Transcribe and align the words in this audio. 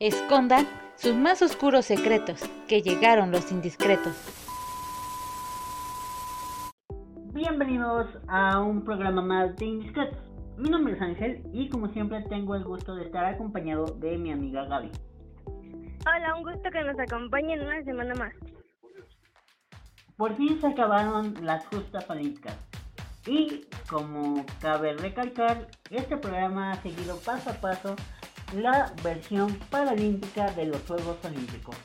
escondan 0.00 0.66
sus 0.96 1.14
más 1.14 1.42
oscuros 1.42 1.84
secretos, 1.84 2.40
que 2.66 2.80
llegaron 2.80 3.30
los 3.30 3.52
indiscretos. 3.52 4.16
Bienvenidos 7.34 8.06
a 8.26 8.60
un 8.60 8.82
programa 8.82 9.20
más 9.20 9.54
de 9.56 9.66
Indiscretos. 9.66 10.18
Mi 10.56 10.70
nombre 10.70 10.94
es 10.94 11.02
Ángel 11.02 11.42
y 11.52 11.68
como 11.68 11.88
siempre 11.88 12.22
tengo 12.30 12.54
el 12.54 12.64
gusto 12.64 12.94
de 12.94 13.04
estar 13.04 13.26
acompañado 13.26 13.84
de 13.84 14.16
mi 14.16 14.32
amiga 14.32 14.64
Gaby. 14.64 14.90
Hola, 16.06 16.34
un 16.34 16.44
gusto 16.44 16.70
que 16.70 16.82
nos 16.82 16.98
acompañen 16.98 17.60
una 17.60 17.84
semana 17.84 18.14
más. 18.14 18.32
Por 20.16 20.34
fin 20.34 20.58
se 20.62 20.66
acabaron 20.66 21.34
las 21.42 21.66
justas 21.66 22.08
olímpicas. 22.08 22.56
Y 23.26 23.66
como 23.90 24.46
cabe 24.62 24.94
recalcar, 24.94 25.68
este 25.90 26.16
programa 26.16 26.72
ha 26.72 26.76
seguido 26.76 27.18
paso 27.18 27.50
a 27.50 27.52
paso 27.52 27.96
la 28.54 28.92
versión 29.02 29.54
paralímpica 29.70 30.50
de 30.52 30.66
los 30.66 30.82
Juegos 30.82 31.16
Olímpicos. 31.24 31.76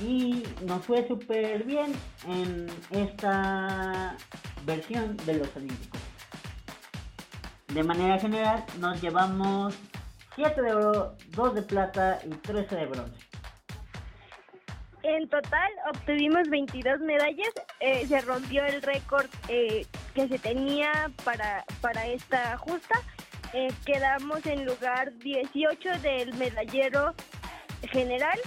Y 0.00 0.42
nos 0.64 0.84
fue 0.84 1.06
súper 1.08 1.64
bien 1.64 1.92
en 2.28 2.66
esta 2.90 4.16
versión 4.64 5.16
de 5.18 5.34
los 5.34 5.56
Olímpicos. 5.56 6.00
De 7.68 7.82
manera 7.82 8.18
general 8.18 8.64
nos 8.78 9.00
llevamos 9.00 9.74
7 10.34 10.60
de 10.60 10.74
oro, 10.74 11.16
2 11.30 11.54
de 11.54 11.62
plata 11.62 12.18
y 12.24 12.30
13 12.30 12.76
de 12.76 12.86
bronce. 12.86 13.26
En 15.02 15.28
total 15.28 15.70
obtuvimos 15.94 16.48
22 16.48 17.00
medallas, 17.00 17.52
eh, 17.80 18.06
se 18.06 18.20
rompió 18.22 18.64
el 18.64 18.82
récord 18.82 19.26
eh, 19.48 19.86
que 20.14 20.26
se 20.26 20.38
tenía 20.38 21.10
para, 21.24 21.64
para 21.80 22.06
esta 22.06 22.58
justa. 22.58 23.00
Eh, 23.52 23.68
quedamos 23.84 24.44
en 24.46 24.64
lugar 24.66 25.12
18 25.18 25.98
del 26.00 26.34
medallero 26.34 27.14
general 27.90 28.38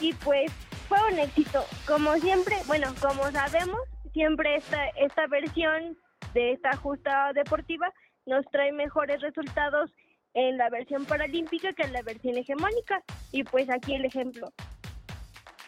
y 0.00 0.12
pues 0.14 0.50
fue 0.88 0.98
un 1.12 1.18
éxito. 1.18 1.64
Como 1.86 2.14
siempre, 2.16 2.56
bueno, 2.66 2.92
como 3.00 3.30
sabemos, 3.30 3.80
siempre 4.12 4.56
esta, 4.56 4.86
esta 4.96 5.26
versión 5.26 5.96
de 6.32 6.52
esta 6.52 6.76
justa 6.76 7.32
deportiva 7.32 7.92
nos 8.26 8.44
trae 8.46 8.72
mejores 8.72 9.20
resultados 9.20 9.90
en 10.34 10.56
la 10.56 10.68
versión 10.68 11.04
paralímpica 11.04 11.72
que 11.72 11.82
en 11.84 11.92
la 11.92 12.02
versión 12.02 12.36
hegemónica. 12.36 13.02
Y 13.32 13.44
pues 13.44 13.70
aquí 13.70 13.94
el 13.94 14.04
ejemplo. 14.04 14.52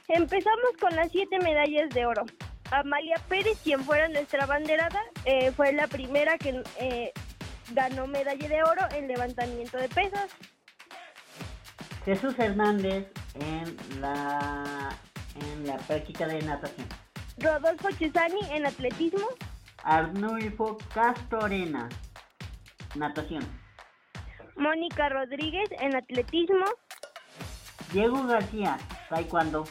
Empezamos 0.09 0.71
con 0.81 0.95
las 0.95 1.11
siete 1.11 1.39
medallas 1.39 1.91
de 1.91 2.07
oro. 2.07 2.25
Amalia 2.71 3.17
Pérez, 3.29 3.61
quien 3.63 3.85
fuera 3.85 4.09
nuestra 4.09 4.47
banderada, 4.47 5.01
eh, 5.25 5.53
fue 5.53 5.73
la 5.73 5.87
primera 5.87 6.37
que 6.37 6.63
eh, 6.81 7.13
ganó 7.73 8.07
medalla 8.07 8.49
de 8.49 8.63
oro 8.63 8.83
en 8.95 9.09
levantamiento 9.09 9.79
de 9.79 9.89
pesas. 9.89 10.31
Jesús 12.05 12.39
Hernández 12.39 13.09
en 13.35 14.01
la 14.01 14.97
en 15.35 15.67
la 15.67 15.77
práctica 15.79 16.27
de 16.27 16.41
natación. 16.43 16.87
Rodolfo 17.39 17.91
Chesani 17.99 18.41
en 18.51 18.67
atletismo. 18.67 19.27
Arnulfo 19.83 20.79
Castorena, 20.95 21.89
natación. 22.95 23.45
Mónica 24.57 25.09
Rodríguez 25.09 25.69
en 25.81 25.95
atletismo. 25.97 26.65
Diego 27.93 28.27
García, 28.27 28.79
taekwondo. 29.11 29.65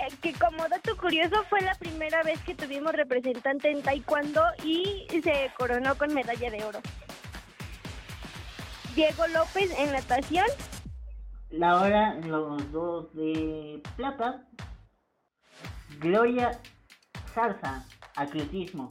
Eh, 0.00 0.14
que 0.22 0.32
como 0.32 0.66
dato 0.68 0.96
curioso 0.96 1.44
fue 1.50 1.60
la 1.60 1.74
primera 1.74 2.22
vez 2.22 2.40
que 2.40 2.54
tuvimos 2.54 2.92
representante 2.92 3.70
en 3.70 3.82
taekwondo 3.82 4.42
y 4.64 5.06
se 5.22 5.50
coronó 5.58 5.96
con 5.96 6.14
medalla 6.14 6.50
de 6.50 6.64
oro. 6.64 6.80
Diego 8.94 9.26
López 9.28 9.70
en 9.78 9.92
natación. 9.92 10.46
La 11.50 11.80
hora, 11.80 12.14
los 12.14 12.72
dos 12.72 13.12
de 13.14 13.82
plata. 13.96 14.46
Gloria 15.98 16.58
Zarza, 17.34 17.84
atletismo. 18.16 18.88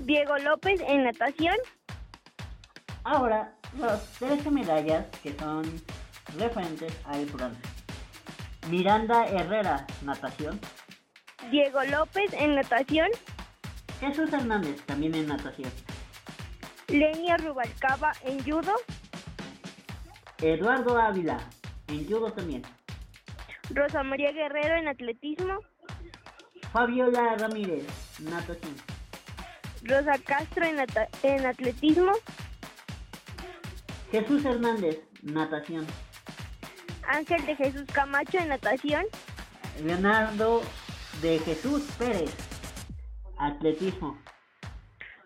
Diego 0.00 0.38
López 0.38 0.80
en 0.86 1.04
natación. 1.04 1.56
Ahora, 3.02 3.54
las 3.78 4.06
13 4.18 4.50
medallas 4.50 5.06
que 5.22 5.36
son 5.38 5.64
referentes 6.38 6.94
al 7.04 7.26
bronce. 7.26 7.73
Miranda 8.70 9.26
Herrera, 9.26 9.86
natación. 10.02 10.58
Diego 11.50 11.84
López 11.84 12.32
en 12.32 12.54
natación. 12.54 13.08
Jesús 14.00 14.32
Hernández, 14.32 14.80
también 14.86 15.14
en 15.14 15.28
natación. 15.28 15.70
Lenia 16.88 17.36
Rubalcaba 17.36 18.12
en 18.22 18.42
judo. 18.42 18.72
Eduardo 20.38 20.98
Ávila, 20.98 21.38
en 21.88 22.06
judo 22.06 22.32
también. 22.32 22.62
Rosa 23.70 24.02
María 24.02 24.32
Guerrero 24.32 24.76
en 24.76 24.88
atletismo. 24.88 25.58
Fabiola 26.72 27.36
Ramírez, 27.36 27.86
natación. 28.20 28.74
Rosa 29.82 30.18
Castro 30.24 30.64
en, 30.64 30.78
en 31.22 31.46
atletismo. 31.46 32.12
Jesús 34.10 34.44
Hernández, 34.44 35.00
natación. 35.22 35.86
Ángel 37.08 37.44
de 37.46 37.56
Jesús 37.56 37.84
Camacho 37.92 38.38
en 38.38 38.48
natación. 38.48 39.04
Leonardo 39.82 40.62
de 41.20 41.38
Jesús 41.40 41.82
Pérez, 41.98 42.34
atletismo. 43.38 44.18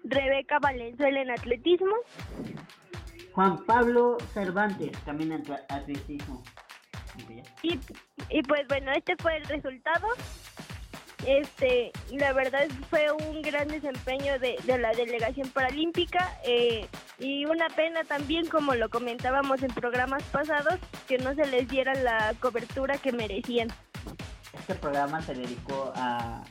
Rebeca 0.05 0.59
Valenzuela 0.59 1.21
en 1.23 1.31
atletismo. 1.31 1.95
Juan 3.33 3.65
Pablo 3.67 4.17
Cervantes, 4.33 4.93
también 5.05 5.33
en 5.33 5.43
atletismo. 5.69 6.43
Y, 7.63 7.79
y 8.31 8.43
pues 8.43 8.67
bueno, 8.69 8.93
este 8.93 9.17
fue 9.17 9.37
el 9.37 9.45
resultado. 9.45 10.07
Este, 11.27 11.91
la 12.13 12.33
verdad 12.33 12.69
fue 12.91 13.11
un 13.11 13.43
gran 13.43 13.69
desempeño 13.69 14.39
de, 14.39 14.57
de 14.65 14.79
la 14.79 14.93
delegación 14.93 15.49
paralímpica 15.51 16.39
eh, 16.45 16.87
y 17.19 17.45
una 17.47 17.69
pena 17.69 18.05
también, 18.05 18.47
como 18.49 18.75
lo 18.75 18.89
comentábamos 18.89 19.63
en 19.63 19.71
programas 19.73 20.23
pasados, 20.25 20.77
que 21.07 21.19
no 21.19 21.35
se 21.35 21.47
les 21.47 21.69
diera 21.69 21.95
la 21.95 22.35
cobertura 22.41 22.99
que 22.99 23.13
merecían. 23.13 23.69
Este 24.59 24.75
programa 24.75 25.21
se 25.23 25.35
dedicó 25.35 25.93
a, 25.97 26.43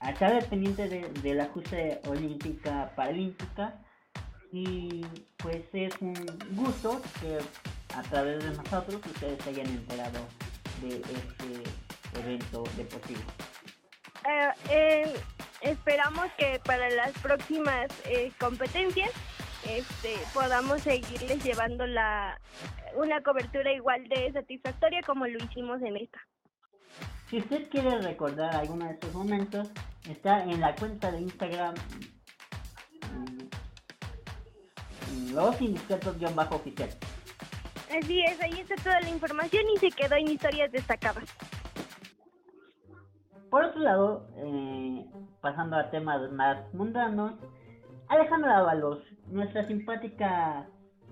a 0.00 0.10
estar 0.10 0.44
pendiente 0.46 0.88
de, 0.88 1.08
de 1.08 1.34
la 1.34 1.44
ajuste 1.44 2.00
olímpica 2.06 2.92
paralímpica 2.94 3.74
y 4.52 5.04
pues 5.38 5.64
es 5.72 5.94
un 6.00 6.14
gusto 6.52 7.00
que 7.20 7.38
a 7.96 8.02
través 8.02 8.42
de 8.44 8.50
nosotros 8.50 9.00
ustedes 9.06 9.42
se 9.42 9.50
hayan 9.50 9.66
enterado 9.66 10.20
de 10.80 10.96
este 10.96 12.20
evento 12.20 12.64
deportivo. 12.76 13.20
Eh, 14.26 14.50
eh, 14.70 15.14
esperamos 15.60 16.26
que 16.38 16.60
para 16.64 16.88
las 16.90 17.12
próximas 17.18 17.88
eh, 18.06 18.32
competencias 18.38 19.10
este, 19.68 20.16
podamos 20.32 20.82
seguirles 20.82 21.42
llevando 21.44 21.86
la 21.86 22.38
una 22.96 23.22
cobertura 23.22 23.72
igual 23.72 24.06
de 24.08 24.32
satisfactoria 24.32 25.00
como 25.02 25.26
lo 25.26 25.38
hicimos 25.44 25.82
en 25.82 25.96
esta. 25.96 26.20
Si 27.28 27.38
usted 27.38 27.68
quiere 27.70 28.00
recordar 28.00 28.54
alguno 28.54 28.86
de 28.86 28.92
estos 28.92 29.12
momentos, 29.14 29.70
está 30.08 30.44
en 30.44 30.60
la 30.60 30.74
cuenta 30.76 31.10
de 31.10 31.22
Instagram 31.22 31.74
mm, 35.10 35.34
los 35.34 35.60
indiscretos-oficial. 35.60 36.90
Así 37.98 38.20
es, 38.22 38.40
ahí 38.40 38.60
está 38.60 38.76
toda 38.76 39.00
la 39.00 39.08
información 39.08 39.64
y 39.74 39.78
se 39.78 39.90
quedó 39.90 40.16
en 40.16 40.28
historias 40.28 40.70
destacadas. 40.72 41.24
Por 43.50 43.64
otro 43.64 43.80
lado, 43.80 44.28
eh, 44.36 45.06
pasando 45.40 45.76
a 45.76 45.90
temas 45.90 46.30
más 46.32 46.72
mundanos, 46.74 47.34
Alejandra 48.08 48.58
Ábalos, 48.58 48.98
nuestra 49.34 49.66
simpática 49.66 50.66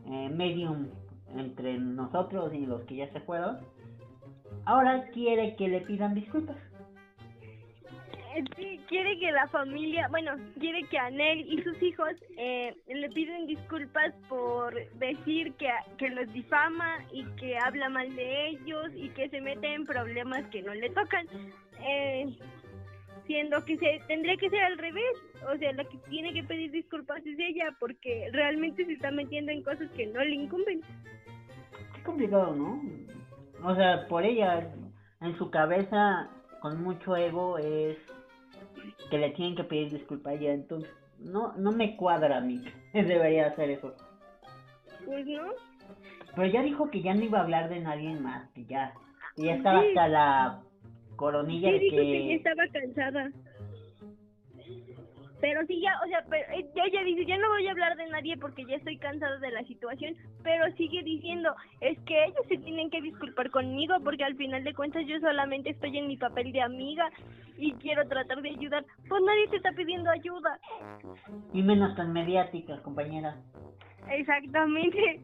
eh, 0.06 0.28
medium 0.31 0.88
entre 1.37 1.78
nosotros 1.78 2.55
y 2.55 2.67
los 2.67 2.82
que 2.82 2.97
ya 2.97 3.12
se 3.12 3.20
fueron, 3.20 3.58
ahora 4.64 5.05
quiere 5.12 5.56
que 5.56 5.69
le 5.69 5.81
pidan 5.81 6.14
disculpas. 6.14 6.56
Sí, 8.56 8.81
quiere 8.88 9.19
que 9.19 9.31
la 9.31 9.47
familia, 9.49 10.08
bueno, 10.08 10.32
quiere 10.58 10.85
que 10.85 10.97
Anel 10.97 11.41
y 11.41 11.62
sus 11.62 11.82
hijos 11.82 12.12
eh, 12.38 12.75
le 12.87 13.11
piden 13.11 13.47
disculpas 13.47 14.14
por 14.26 14.75
decir 14.94 15.52
que, 15.55 15.69
que 15.99 16.08
los 16.08 16.32
difama 16.32 16.97
y 17.12 17.25
que 17.37 17.58
habla 17.58 17.91
mal 17.91 18.14
de 18.17 18.49
ellos 18.49 18.91
y 18.94 19.11
que 19.11 19.29
se 19.29 19.41
mete 19.43 19.75
en 19.75 19.85
problemas 19.85 20.44
que 20.47 20.62
no 20.62 20.73
le 20.73 20.88
tocan. 20.91 21.26
Eh, 21.87 22.38
siendo 23.27 23.65
que 23.65 23.77
se 23.79 24.01
tendría 24.09 24.37
que 24.37 24.51
ser 24.51 24.63
al 24.63 24.79
revés, 24.79 25.13
o 25.53 25.57
sea, 25.57 25.73
la 25.73 25.85
que 25.85 25.99
tiene 26.11 26.33
que 26.33 26.43
pedir 26.43 26.71
disculpas 26.71 27.25
es 27.25 27.39
ella 27.39 27.75
porque 27.79 28.29
realmente 28.33 28.85
se 28.85 28.93
está 28.93 29.11
metiendo 29.11 29.53
en 29.53 29.63
cosas 29.63 29.91
que 29.97 30.07
no 30.07 30.23
le 30.25 30.35
incumben. 30.35 30.81
Qué 31.95 32.03
complicado, 32.03 32.55
¿no? 32.55 32.83
O 33.65 33.75
sea, 33.75 34.07
por 34.09 34.25
ella, 34.25 34.71
en 35.21 35.37
su 35.39 35.51
cabeza, 35.51 36.29
con 36.61 36.83
mucho 36.83 37.17
ego, 37.17 37.59
es 37.59 37.97
que 39.11 39.19
le 39.19 39.31
tienen 39.31 39.57
que 39.57 39.65
pedir 39.65 39.93
disculpas 39.93 40.33
a 40.33 40.37
ella, 40.37 40.53
entonces 40.53 40.91
no, 41.19 41.53
no 41.57 41.71
me 41.73 41.97
cuadra 41.97 42.39
a 42.39 42.41
mí, 42.41 42.63
debería 42.93 43.47
hacer 43.47 43.71
eso. 43.71 43.95
Pues 45.05 45.27
no. 45.27 45.51
Pero 46.35 46.49
ya 46.49 46.63
dijo 46.63 46.91
que 46.91 47.03
ya 47.03 47.15
no 47.15 47.23
iba 47.23 47.39
a 47.39 47.43
hablar 47.43 47.69
de 47.69 47.81
nadie 47.81 48.19
más, 48.19 48.49
que 48.51 48.65
ya, 48.65 48.95
que 49.37 49.43
ya 49.45 49.55
estaba 49.55 49.81
hasta 49.81 50.09
la 50.09 50.63
coronilla 51.17 51.69
Sí, 51.69 51.75
de 51.75 51.79
dijo 51.81 51.97
que... 51.97 52.35
estaba 52.35 52.62
cansada. 52.69 53.31
Pero 55.43 55.67
sí, 55.67 55.81
ya, 55.81 55.99
o 56.05 56.06
sea, 56.06 56.25
pero, 56.31 56.44
eh, 56.53 56.70
ella 56.73 57.03
dice, 57.03 57.26
ya 57.26 57.37
no 57.37 57.49
voy 57.49 57.67
a 57.67 57.73
hablar 57.73 57.97
de 57.97 58.09
nadie 58.11 58.37
porque 58.37 58.64
ya 58.64 58.76
estoy 58.76 58.97
cansada 58.97 59.41
de 59.41 59.50
la 59.50 59.64
situación, 59.64 60.14
pero 60.44 60.70
sigue 60.76 61.03
diciendo, 61.03 61.53
es 61.81 61.99
que 62.03 62.26
ellos 62.26 62.47
se 62.49 62.59
tienen 62.59 62.91
que 62.91 63.03
disculpar 63.03 63.50
conmigo 63.50 63.97
porque 64.05 64.23
al 64.23 64.37
final 64.37 64.62
de 64.62 64.73
cuentas 64.73 65.05
yo 65.05 65.19
solamente 65.19 65.70
estoy 65.70 65.99
en 65.99 66.06
mi 66.06 66.17
papel 66.17 66.53
de 66.53 66.62
amiga 66.62 67.11
y 67.59 67.73
quiero 67.73 68.06
tratar 68.06 68.41
de 68.41 68.50
ayudar. 68.50 68.85
Pues 69.09 69.20
nadie 69.26 69.49
te 69.49 69.56
está 69.56 69.73
pidiendo 69.73 70.11
ayuda. 70.11 70.61
Y 71.53 71.61
menos 71.62 71.97
tan 71.97 72.12
mediáticas, 72.12 72.81
compañera. 72.82 73.37
Exactamente. 74.11 75.20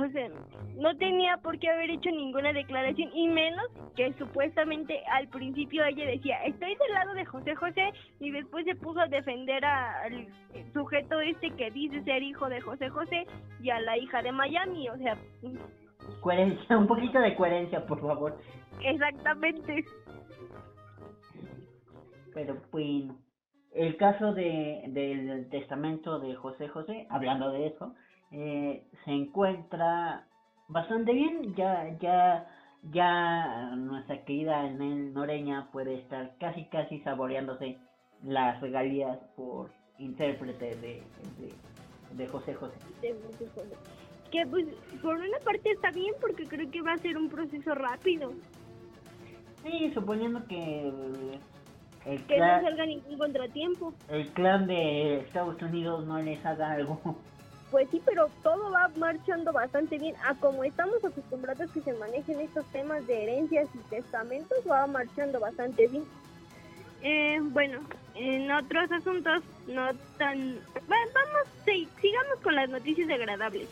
O 0.00 0.08
sea, 0.10 0.28
no 0.76 0.96
tenía 0.96 1.38
por 1.38 1.58
qué 1.58 1.68
haber 1.70 1.90
hecho 1.90 2.10
ninguna 2.10 2.52
declaración 2.52 3.10
y 3.14 3.26
menos 3.28 3.66
que 3.96 4.12
supuestamente 4.14 5.02
al 5.10 5.26
principio 5.28 5.84
ella 5.84 6.06
decía, 6.06 6.44
estoy 6.44 6.76
del 6.76 6.92
lado 6.94 7.14
de 7.14 7.24
José 7.24 7.54
José 7.56 7.90
y 8.20 8.30
después 8.30 8.64
se 8.64 8.76
puso 8.76 9.00
a 9.00 9.08
defender 9.08 9.64
a- 9.64 10.02
al 10.04 10.28
sujeto 10.72 11.20
este 11.20 11.50
que 11.50 11.70
dice 11.72 12.02
ser 12.04 12.22
hijo 12.22 12.48
de 12.48 12.60
José 12.60 12.88
José 12.90 13.26
y 13.60 13.70
a 13.70 13.80
la 13.80 13.98
hija 13.98 14.22
de 14.22 14.30
Miami, 14.30 14.88
o 14.88 14.96
sea, 14.98 15.16
Coherencia, 16.20 16.78
un 16.78 16.86
poquito 16.86 17.18
de 17.20 17.34
coherencia, 17.34 17.84
por 17.84 18.00
favor. 18.00 18.38
exactamente. 18.82 19.84
Pero 22.34 22.56
bueno, 22.70 23.18
el 23.74 23.96
caso 23.96 24.32
de, 24.32 24.84
del 24.88 25.48
testamento 25.50 26.18
de 26.20 26.34
José 26.36 26.68
José, 26.68 27.06
hablando 27.10 27.50
de 27.50 27.66
eso, 27.66 27.94
eh, 28.32 28.84
se 29.04 29.10
encuentra 29.10 30.26
bastante 30.68 31.12
bien. 31.12 31.54
Ya, 31.54 31.96
ya, 32.00 32.46
ya 32.90 33.74
nuestra 33.76 34.24
querida 34.24 34.62
Nel 34.70 35.12
Noreña 35.14 35.68
puede 35.72 35.94
estar 35.96 36.34
casi, 36.38 36.64
casi 36.66 37.00
saboreándose 37.00 37.78
las 38.22 38.60
regalías 38.60 39.18
por 39.36 39.70
intérprete 39.98 40.76
de, 40.76 41.02
de, 41.38 41.52
de 42.16 42.26
José 42.28 42.54
José. 42.54 42.74
Que 44.30 44.46
pues 44.46 44.66
por 45.00 45.16
una 45.16 45.38
parte 45.44 45.70
está 45.70 45.90
bien 45.90 46.14
porque 46.20 46.44
creo 46.46 46.70
que 46.70 46.82
va 46.82 46.92
a 46.92 46.98
ser 46.98 47.16
un 47.16 47.28
proceso 47.28 47.74
rápido, 47.74 48.32
Sí, 49.64 49.90
suponiendo 49.92 50.46
que 50.46 50.88
el 52.06 52.22
que 52.26 52.38
no 52.38 52.60
salga 52.62 52.86
ningún 52.86 53.18
contratiempo. 53.18 53.92
el 54.08 54.28
clan 54.28 54.66
de 54.68 55.18
Estados 55.20 55.60
Unidos 55.60 56.06
no 56.06 56.20
les 56.22 56.44
haga 56.46 56.72
algo. 56.72 57.00
Pues 57.70 57.88
sí, 57.90 58.00
pero 58.04 58.30
todo 58.42 58.70
va 58.70 58.90
marchando 58.96 59.52
bastante 59.52 59.98
bien. 59.98 60.14
A 60.26 60.34
como 60.34 60.64
estamos 60.64 61.04
acostumbrados 61.04 61.70
que 61.70 61.82
se 61.82 61.92
manejen 61.94 62.40
estos 62.40 62.64
temas 62.66 63.06
de 63.06 63.24
herencias 63.24 63.68
y 63.74 63.78
testamentos, 63.90 64.58
va 64.68 64.86
marchando 64.86 65.38
bastante 65.38 65.86
bien. 65.86 66.04
Eh, 67.02 67.38
bueno, 67.42 67.80
en 68.14 68.50
otros 68.50 68.90
asuntos 68.90 69.42
no 69.66 69.94
tan... 70.16 70.58
Bueno, 70.86 71.12
vamos, 71.14 71.48
sí, 71.64 71.88
sigamos 72.00 72.40
con 72.42 72.54
las 72.54 72.68
noticias 72.70 73.08
agradables. 73.10 73.68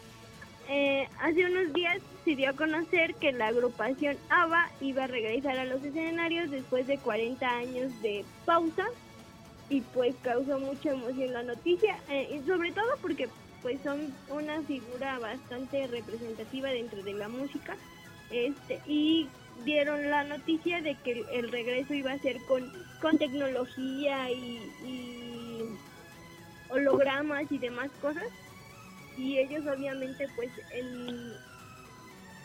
Eh, 0.68 1.08
hace 1.20 1.46
unos 1.46 1.72
días 1.72 1.98
se 2.24 2.34
dio 2.34 2.50
a 2.50 2.52
conocer 2.52 3.14
que 3.14 3.32
la 3.32 3.48
agrupación 3.48 4.16
ABBA 4.28 4.70
iba 4.80 5.04
a 5.04 5.06
regresar 5.06 5.58
a 5.58 5.64
los 5.64 5.82
escenarios 5.82 6.50
después 6.50 6.86
de 6.86 6.98
40 6.98 7.48
años 7.48 8.02
de 8.02 8.24
pausa 8.44 8.84
y 9.68 9.80
pues 9.80 10.14
causó 10.22 10.58
mucha 10.58 10.90
emoción 10.90 11.32
la 11.32 11.42
noticia, 11.42 11.98
eh, 12.08 12.36
y 12.36 12.46
sobre 12.46 12.72
todo 12.72 12.86
porque 13.00 13.28
pues 13.62 13.80
son 13.82 14.14
una 14.28 14.62
figura 14.62 15.18
bastante 15.18 15.86
representativa 15.86 16.68
dentro 16.70 17.02
de 17.02 17.14
la 17.14 17.28
música 17.28 17.76
este 18.30 18.80
y 18.86 19.28
dieron 19.64 20.10
la 20.10 20.24
noticia 20.24 20.80
de 20.82 20.96
que 20.96 21.24
el, 21.32 21.50
regreso 21.50 21.94
iba 21.94 22.12
a 22.12 22.18
ser 22.18 22.36
con, 22.46 22.70
con 23.00 23.18
tecnología 23.18 24.30
y, 24.30 24.58
y 24.84 25.62
hologramas 26.68 27.50
y 27.50 27.58
demás 27.58 27.90
cosas. 28.00 28.26
Y 29.16 29.38
ellos 29.38 29.64
obviamente 29.66 30.26
pues 30.36 30.50
en, 30.72 31.32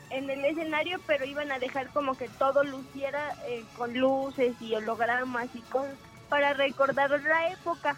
en 0.09 0.29
el 0.29 0.45
escenario 0.45 0.99
pero 1.05 1.25
iban 1.25 1.51
a 1.51 1.59
dejar 1.59 1.89
como 1.89 2.15
que 2.15 2.29
todo 2.29 2.63
luciera 2.63 3.35
eh, 3.47 3.63
con 3.77 3.97
luces 3.97 4.55
y 4.61 4.73
hologramas 4.75 5.49
y 5.53 5.61
con 5.61 5.85
para 6.29 6.53
recordar 6.53 7.09
la 7.09 7.51
época 7.51 7.97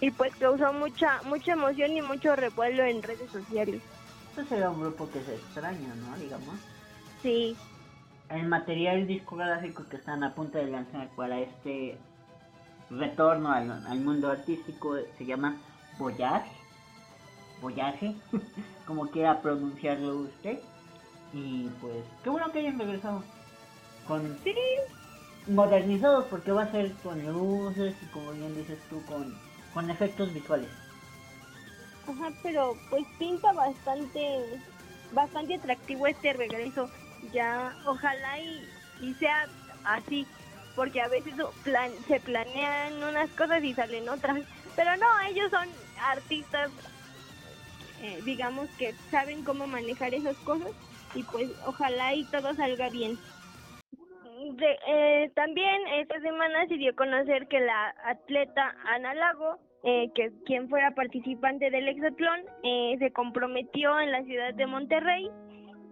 y 0.00 0.10
pues 0.10 0.34
causó 0.36 0.72
mucha 0.72 1.22
mucha 1.24 1.52
emoción 1.52 1.96
y 1.96 2.02
mucho 2.02 2.36
revuelo 2.36 2.84
en 2.84 3.02
redes 3.02 3.30
sociales. 3.30 3.82
Este 4.30 4.44
será 4.44 4.70
un 4.70 4.80
grupo 4.80 5.08
que 5.10 5.22
se 5.22 5.34
extraña, 5.34 5.94
¿no? 5.94 6.16
Digamos. 6.18 6.56
Sí, 7.22 7.56
El 8.28 8.46
material 8.46 9.06
discográfico 9.06 9.84
que 9.88 9.96
están 9.96 10.22
a 10.22 10.34
punto 10.34 10.58
de 10.58 10.66
lanzar 10.66 11.08
para 11.16 11.38
este 11.38 11.96
retorno 12.90 13.50
al, 13.50 13.70
al 13.70 14.00
mundo 14.00 14.30
artístico 14.30 14.96
se 15.16 15.24
llama 15.24 15.56
Voyage. 15.98 16.50
Voyage, 17.62 18.14
como 18.86 19.08
quiera 19.10 19.40
pronunciarlo 19.40 20.16
usted. 20.18 20.60
Y 21.32 21.68
pues, 21.80 22.04
qué 22.22 22.30
bueno 22.30 22.50
que 22.52 22.60
hayan 22.60 22.78
regresado. 22.78 23.22
Con 24.06 24.38
sí, 24.44 24.54
modernizados 25.48 26.26
porque 26.26 26.52
va 26.52 26.64
a 26.64 26.70
ser 26.70 26.92
con 27.02 27.24
luces 27.26 27.94
y 28.02 28.06
como 28.06 28.32
bien 28.32 28.54
dices 28.54 28.78
tú, 28.88 29.02
con, 29.06 29.34
con 29.76 29.90
efectos 29.90 30.32
visuales. 30.32 30.70
ajá, 32.08 32.32
pero 32.42 32.74
pues 32.88 33.04
pinta 33.18 33.52
bastante 33.52 34.62
bastante 35.12 35.56
atractivo 35.56 36.06
este 36.06 36.32
regreso. 36.32 36.90
Ya, 37.30 37.76
ojalá 37.84 38.40
y, 38.40 38.66
y 39.02 39.12
sea 39.14 39.46
así, 39.84 40.26
porque 40.74 41.02
a 41.02 41.08
veces 41.08 41.34
se 42.08 42.20
planean 42.20 43.02
unas 43.02 43.28
cosas 43.32 43.62
y 43.62 43.74
salen 43.74 44.08
otras. 44.08 44.38
Pero 44.74 44.96
no, 44.96 45.06
ellos 45.28 45.50
son 45.50 45.68
artistas, 46.00 46.70
eh, 48.00 48.22
digamos 48.24 48.70
que 48.78 48.94
saben 49.10 49.44
cómo 49.44 49.66
manejar 49.66 50.14
esas 50.14 50.36
cosas 50.38 50.70
y 51.14 51.22
pues 51.24 51.50
ojalá 51.66 52.14
y 52.14 52.24
todo 52.30 52.54
salga 52.54 52.88
bien. 52.88 53.18
Eh, 54.88 55.30
también 55.34 55.86
esta 56.00 56.18
semana 56.20 56.66
se 56.66 56.76
dio 56.76 56.92
a 56.92 56.96
conocer 56.96 57.46
que 57.48 57.60
la 57.60 57.94
atleta 58.06 58.74
Ana 58.84 59.14
Lago, 59.14 59.58
eh, 59.86 60.10
que 60.16 60.32
quien 60.44 60.68
fuera 60.68 60.90
participante 60.96 61.70
del 61.70 61.86
hexatlón, 61.86 62.40
eh, 62.64 62.96
se 62.98 63.12
comprometió 63.12 64.00
en 64.00 64.10
la 64.10 64.24
ciudad 64.24 64.52
de 64.52 64.66
Monterrey 64.66 65.30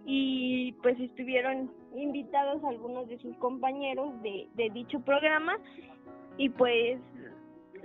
y 0.05 0.73
pues 0.83 0.99
estuvieron 0.99 1.71
invitados 1.95 2.61
algunos 2.65 3.07
de 3.07 3.17
sus 3.19 3.33
compañeros 3.37 4.21
de, 4.21 4.69
dicho 4.73 4.99
programa 4.99 5.57
y 6.37 6.49
pues 6.49 6.99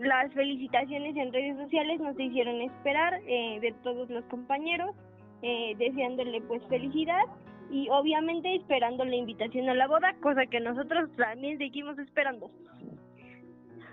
las 0.01 0.33
felicitaciones 0.33 1.15
en 1.17 1.33
redes 1.33 1.57
sociales 1.57 2.01
no 2.01 2.13
se 2.15 2.25
hicieron 2.25 2.61
esperar 2.61 3.21
eh, 3.29 3.61
de 3.61 3.73
todos 3.85 4.11
los 4.11 4.25
compañeros, 4.25 4.97
eh, 5.43 5.77
deseándole 5.79 6.41
pues 6.41 6.61
felicidad 6.67 7.23
y 7.71 7.89
obviamente 7.89 8.53
esperando 8.57 9.05
la 9.05 9.15
invitación 9.15 9.69
a 9.69 9.75
la 9.75 9.87
boda, 9.87 10.17
cosa 10.21 10.45
que 10.47 10.59
nosotros 10.59 11.09
también 11.17 11.57
seguimos 11.59 11.97
esperando. 12.01 12.51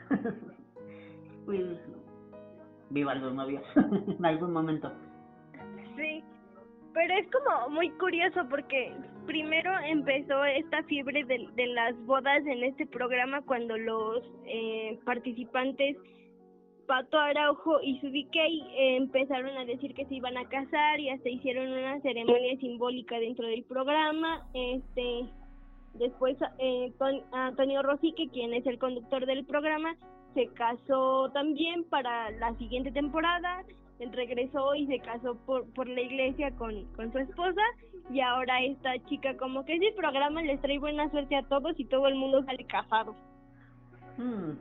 pues, 1.46 1.78
vivan 2.90 3.22
los 3.22 3.34
novios 3.34 3.64
en 3.76 4.26
algún 4.26 4.54
momento. 4.54 4.92
Sí, 5.96 6.24
pero 6.94 7.14
es 7.16 7.28
como 7.32 7.70
muy 7.70 7.90
curioso 7.92 8.42
porque 8.50 8.94
primero 9.26 9.72
empezó 9.86 10.44
esta 10.46 10.84
fiebre 10.84 11.24
de, 11.26 11.48
de 11.56 11.68
las 11.68 11.96
bodas 12.06 12.46
en 12.46 12.64
este 12.64 12.86
programa 12.86 13.42
cuando 13.42 13.78
los 13.78 14.24
eh, 14.46 14.98
participantes 15.06 15.98
Pato 16.88 17.20
Araujo 17.20 17.82
y 17.82 18.00
Subikey 18.00 18.62
eh, 18.78 18.96
empezaron 18.96 19.58
a 19.58 19.66
decir 19.66 19.94
que 19.94 20.06
se 20.06 20.16
iban 20.16 20.38
a 20.38 20.48
casar 20.48 21.00
y 21.02 21.10
hasta 21.10 21.28
hicieron 21.28 21.68
una 21.70 22.00
ceremonia 22.00 22.58
simbólica 22.60 23.20
dentro 23.20 23.46
del 23.46 23.64
programa. 23.66 24.48
Este, 24.54 25.26
después 25.96 26.38
eh, 26.60 26.94
Ton- 26.98 27.24
Antonio 27.34 27.84
Rosique, 27.84 28.30
quien 28.30 28.54
es 28.54 28.66
el 28.66 28.80
conductor 28.80 29.26
del 29.26 29.46
programa, 29.46 29.98
se 30.34 30.48
casó 30.54 31.30
también 31.32 31.84
para 31.90 32.32
la 32.32 32.54
siguiente 32.56 32.92
temporada. 32.92 33.64
Él 34.00 34.12
regresó 34.14 34.76
y 34.76 34.86
se 34.88 35.00
casó 35.00 35.36
por, 35.46 35.66
por 35.74 35.88
la 35.88 36.02
iglesia 36.02 36.52
con, 36.56 36.86
con 36.96 37.12
su 37.12 37.18
esposa 37.20 37.62
y 38.10 38.20
ahora 38.22 38.62
esta 38.64 38.98
chica 39.06 39.36
como 39.38 39.66
que 39.66 39.76
ese 39.76 39.92
programa 39.96 40.42
les 40.44 40.62
trae 40.62 40.78
buena 40.80 41.10
suerte 41.10 41.36
a 41.36 41.44
todos 41.44 41.80
y 41.80 41.86
todo 41.86 42.08
el 42.08 42.16
mundo 42.16 42.44
sale 42.46 42.64
casado. 42.66 43.16
Hmm, 44.18 44.54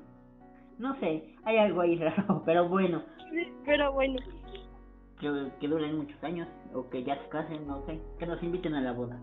no 0.78 0.94
sé, 1.00 1.35
hay 1.44 1.58
algo 1.58 1.82
ahí 1.82 1.96
raro, 2.00 2.42
pero 2.46 2.68
bueno, 2.68 3.02
Pero 3.64 3.92
bueno, 3.92 4.18
que, 5.20 5.52
que 5.61 5.68
duren 5.68 5.96
muchos 5.99 6.23
años 6.25 6.49
o 6.75 6.88
que 6.88 7.04
ya 7.04 7.23
se 7.23 7.28
casen, 7.28 7.66
no 7.66 7.85
sé, 7.87 8.00
que 8.18 8.26
nos 8.26 8.42
inviten 8.42 8.75
a 8.75 8.80
la 8.80 8.92
boda. 8.92 9.18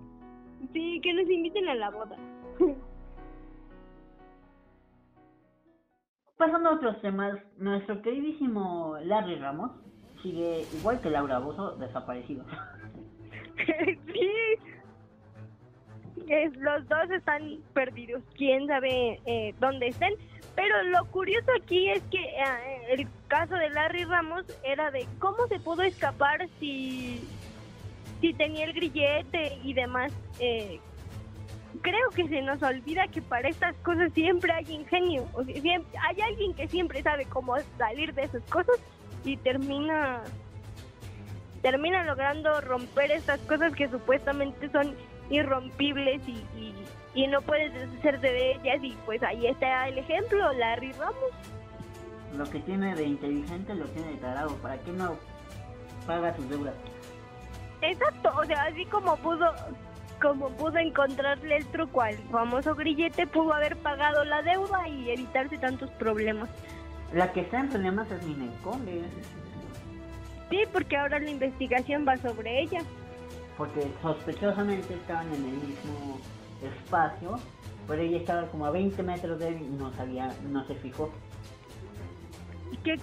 sí, 0.74 1.00
que 1.02 1.14
nos 1.14 1.30
inviten 1.30 1.68
a 1.70 1.76
la 1.76 1.90
boda. 1.90 2.18
Pasando 6.44 6.72
a 6.72 6.74
otros 6.74 7.00
temas, 7.00 7.40
nuestro 7.56 8.02
queridísimo 8.02 8.98
Larry 9.06 9.36
Ramos 9.36 9.72
sigue 10.22 10.66
igual 10.78 11.00
que 11.00 11.10
Laura 11.10 11.40
Bozo, 11.40 11.78
desaparecido. 11.78 12.44
sí. 13.66 14.30
Es, 16.28 16.54
los 16.58 16.86
dos 16.90 17.10
están 17.12 17.60
perdidos. 17.74 18.22
Quién 18.36 18.68
sabe 18.68 19.22
eh, 19.26 19.56
dónde 19.62 19.88
estén. 19.88 20.16
Pero 20.54 20.84
lo 20.84 21.06
curioso 21.12 21.50
aquí 21.58 21.90
es 21.90 22.04
que 22.12 22.20
eh, 22.20 22.88
el 22.90 23.08
caso 23.30 23.56
de 23.56 23.70
Larry 23.70 24.04
Ramos 24.04 24.44
era 24.66 24.92
de 24.92 25.08
cómo 25.20 25.48
se 25.48 25.62
pudo 25.62 25.84
escapar 25.84 26.50
si, 26.60 27.26
si 28.20 28.34
tenía 28.34 28.66
el 28.66 28.74
grillete 28.74 29.60
y 29.64 29.74
demás. 29.74 30.12
Eh, 30.42 30.82
creo 31.84 32.10
que 32.16 32.28
se 32.28 32.42
nos 32.42 32.64
olvida 32.64 33.08
que 33.10 33.22
para 33.22 33.50
estas 33.50 33.76
cosas 33.78 34.12
siempre 34.14 34.52
hay 34.52 34.66
ingenio. 34.72 35.28
O 35.34 35.44
sea, 35.44 35.62
siempre, 35.62 36.00
hay 36.10 36.22
alguien 36.22 36.54
que 36.56 36.68
siempre 36.68 37.04
sabe 37.04 37.26
cómo 37.26 37.56
salir 37.78 38.14
de 38.16 38.24
esas 38.24 38.42
cosas 38.44 38.76
y 39.24 39.38
termina 39.38 40.24
termina 41.62 42.04
logrando 42.04 42.60
romper 42.60 43.12
estas 43.12 43.40
cosas 43.42 43.74
que 43.74 43.88
supuestamente 43.88 44.70
son 44.72 44.96
irrompibles 45.30 46.22
y, 46.28 46.74
y, 47.16 47.28
no 47.28 47.42
puedes 47.42 47.74
deshacerte 47.74 48.34
de 48.34 48.52
ellas 48.52 48.80
y 48.82 48.98
pues 49.06 49.24
ahí 49.24 49.48
está 49.48 49.88
el 49.88 49.98
ejemplo, 49.98 50.52
Larry 50.54 50.92
Ramos. 50.94 51.32
Lo 52.38 52.44
que 52.50 52.60
tiene 52.60 52.94
de 52.96 53.04
inteligente 53.04 53.76
lo 53.76 53.86
tiene 53.86 54.10
de 54.10 54.18
tarado, 54.18 54.56
¿para 54.58 54.78
qué 54.80 54.92
no 54.92 55.16
paga 56.06 56.36
sus 56.36 56.50
deudas? 56.50 56.76
Exacto, 57.82 58.34
o 58.38 58.44
sea, 58.46 58.64
así 58.64 58.86
como 58.88 59.16
pudo 59.18 59.54
como 60.24 60.50
pudo 60.52 60.78
encontrarle 60.78 61.58
el 61.58 61.66
truco 61.66 62.02
al 62.02 62.16
famoso 62.32 62.74
grillete, 62.76 63.28
pudo 63.28 63.54
haber 63.54 63.76
pagado 63.76 64.24
la 64.24 64.42
deuda 64.42 64.88
y 64.88 65.12
evitarse 65.12 65.58
tantos 65.58 65.90
problemas. 65.92 66.50
La 67.12 67.34
que 67.34 67.42
está 67.42 67.60
en 67.60 67.70
problemas 67.70 68.10
es 68.10 68.26
Minecone. 68.26 69.02
Sí, 70.50 70.60
porque 70.72 70.96
ahora 70.96 71.20
la 71.20 71.30
investigación 71.30 72.06
va 72.08 72.16
sobre 72.16 72.62
ella. 72.62 72.80
Porque 73.58 73.86
sospechosamente 74.02 74.94
estaban 74.94 75.28
en 75.28 75.44
el 75.44 75.58
mismo 75.58 76.18
espacio, 76.64 77.38
pero 77.86 78.02
ella 78.02 78.18
estaba 78.18 78.48
como 78.48 78.66
a 78.66 78.72
20 78.72 79.04
metros 79.04 79.38
de 79.40 79.50
él 79.50 79.62
y 79.62 79.68
no 79.76 79.92
sabía, 79.94 80.34
no 80.50 80.66
se 80.68 80.76
fijó. 80.76 81.12
¿Y 82.72 82.78
que, 82.78 82.98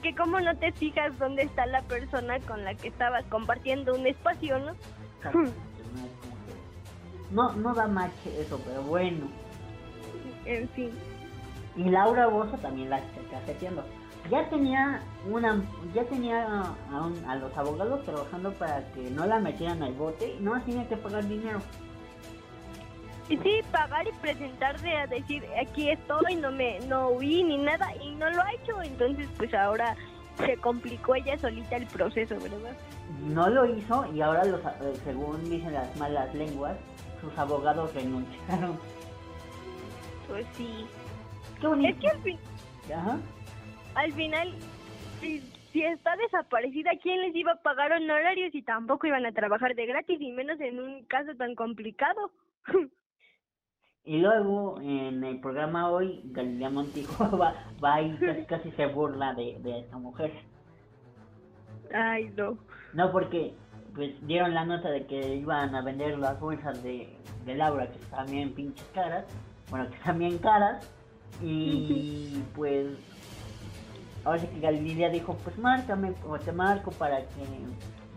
que 0.00 0.14
cómo 0.14 0.38
no 0.38 0.56
te 0.56 0.70
fijas 0.70 1.18
dónde 1.18 1.42
está 1.42 1.66
la 1.66 1.82
persona 1.82 2.38
con 2.38 2.64
la 2.64 2.74
que 2.74 2.86
estabas 2.86 3.24
compartiendo 3.24 3.96
un 3.96 4.06
espacio, 4.06 4.60
no? 4.60 4.76
no, 7.32 7.52
no 7.52 7.74
da 7.74 7.86
match 7.88 8.26
eso, 8.38 8.60
pero 8.64 8.82
bueno. 8.82 9.26
En 10.44 10.68
fin. 10.70 10.90
Y 11.76 11.84
Laura 11.84 12.26
Bozo 12.26 12.56
también 12.58 12.90
la 12.90 12.98
está 12.98 13.52
haciendo. 13.52 13.84
Ya 14.30 14.48
tenía 14.48 15.02
una, 15.28 15.62
ya 15.94 16.04
tenía 16.04 16.46
a, 17.26 17.36
los 17.36 17.56
abogados 17.56 18.04
trabajando 18.04 18.52
para 18.52 18.84
que 18.92 19.10
no 19.10 19.26
la 19.26 19.40
metieran 19.40 19.82
al 19.82 19.94
bote 19.94 20.36
y 20.38 20.42
no 20.42 20.60
tenía 20.62 20.88
que 20.88 20.96
pagar 20.96 21.26
dinero. 21.26 21.58
Y 23.28 23.38
sí, 23.38 23.60
pagar 23.70 24.06
y 24.06 24.12
presentarse 24.20 24.94
a 24.94 25.06
decir 25.06 25.44
aquí 25.60 25.90
estoy, 25.90 26.36
no 26.36 26.52
me, 26.52 26.80
no 26.80 27.08
huí 27.10 27.42
ni 27.42 27.58
nada 27.58 27.88
y 27.96 28.14
no 28.14 28.30
lo 28.30 28.42
ha 28.42 28.52
hecho, 28.52 28.80
entonces 28.82 29.28
pues 29.38 29.54
ahora 29.54 29.96
se 30.38 30.56
complicó 30.58 31.14
ella 31.14 31.38
solita 31.38 31.76
el 31.76 31.86
proceso, 31.86 32.34
¿verdad? 32.34 32.76
No 33.28 33.48
lo 33.48 33.66
hizo 33.66 34.06
y 34.12 34.20
ahora 34.20 34.44
los, 34.44 34.60
eh, 34.60 34.92
según 35.04 35.48
dicen 35.48 35.72
las 35.72 35.94
malas 35.96 36.34
lenguas, 36.34 36.76
sus 37.22 37.38
abogados 37.38 37.94
renunciaron. 37.94 38.78
Pues 40.28 40.46
sí. 40.52 40.84
Es 41.84 41.96
que 41.96 42.08
al, 42.08 42.18
fin... 42.22 42.38
al 43.94 44.12
final, 44.14 44.52
si, 45.20 45.82
está 45.84 46.16
desaparecida, 46.16 46.90
¿quién 47.00 47.20
les 47.20 47.34
iba 47.36 47.52
a 47.52 47.62
pagar 47.62 47.92
honorarios 47.92 48.52
y 48.52 48.62
tampoco 48.62 49.06
iban 49.06 49.24
a 49.24 49.32
trabajar 49.32 49.76
de 49.76 49.86
gratis, 49.86 50.20
y 50.20 50.32
menos 50.32 50.60
en 50.60 50.80
un 50.80 51.04
caso 51.04 51.34
tan 51.36 51.54
complicado? 51.54 52.32
Y 54.04 54.18
luego 54.18 54.80
en 54.80 55.22
el 55.22 55.38
programa 55.40 55.88
hoy, 55.88 56.22
Galilea 56.24 56.70
Montijo 56.70 57.38
va, 57.38 57.54
va 57.82 58.02
y 58.02 58.18
casi, 58.18 58.46
casi 58.46 58.70
se 58.72 58.86
burla 58.86 59.32
de, 59.34 59.60
de 59.60 59.78
esa 59.78 59.96
mujer. 59.96 60.32
Ay, 61.94 62.32
no. 62.36 62.58
No, 62.94 63.12
porque 63.12 63.54
pues 63.94 64.10
dieron 64.26 64.54
la 64.54 64.64
nota 64.64 64.90
de 64.90 65.06
que 65.06 65.36
iban 65.36 65.74
a 65.74 65.82
vender 65.82 66.18
las 66.18 66.38
bolsas 66.40 66.82
de, 66.82 67.16
de 67.44 67.54
Laura, 67.54 67.88
que 67.90 67.98
están 67.98 68.26
bien 68.26 68.52
pinches 68.52 68.86
caras, 68.94 69.24
bueno, 69.70 69.88
que 69.88 69.96
están 69.96 70.18
bien 70.18 70.38
caras, 70.38 70.88
y 71.42 72.42
pues 72.54 72.86
ahora 74.24 74.38
sí 74.38 74.46
que 74.46 74.60
Galilea 74.60 75.10
dijo, 75.10 75.36
pues 75.44 75.58
márcame 75.58 76.14
o 76.26 76.38
te 76.38 76.52
marco 76.52 76.90
para 76.92 77.20
que, 77.20 77.44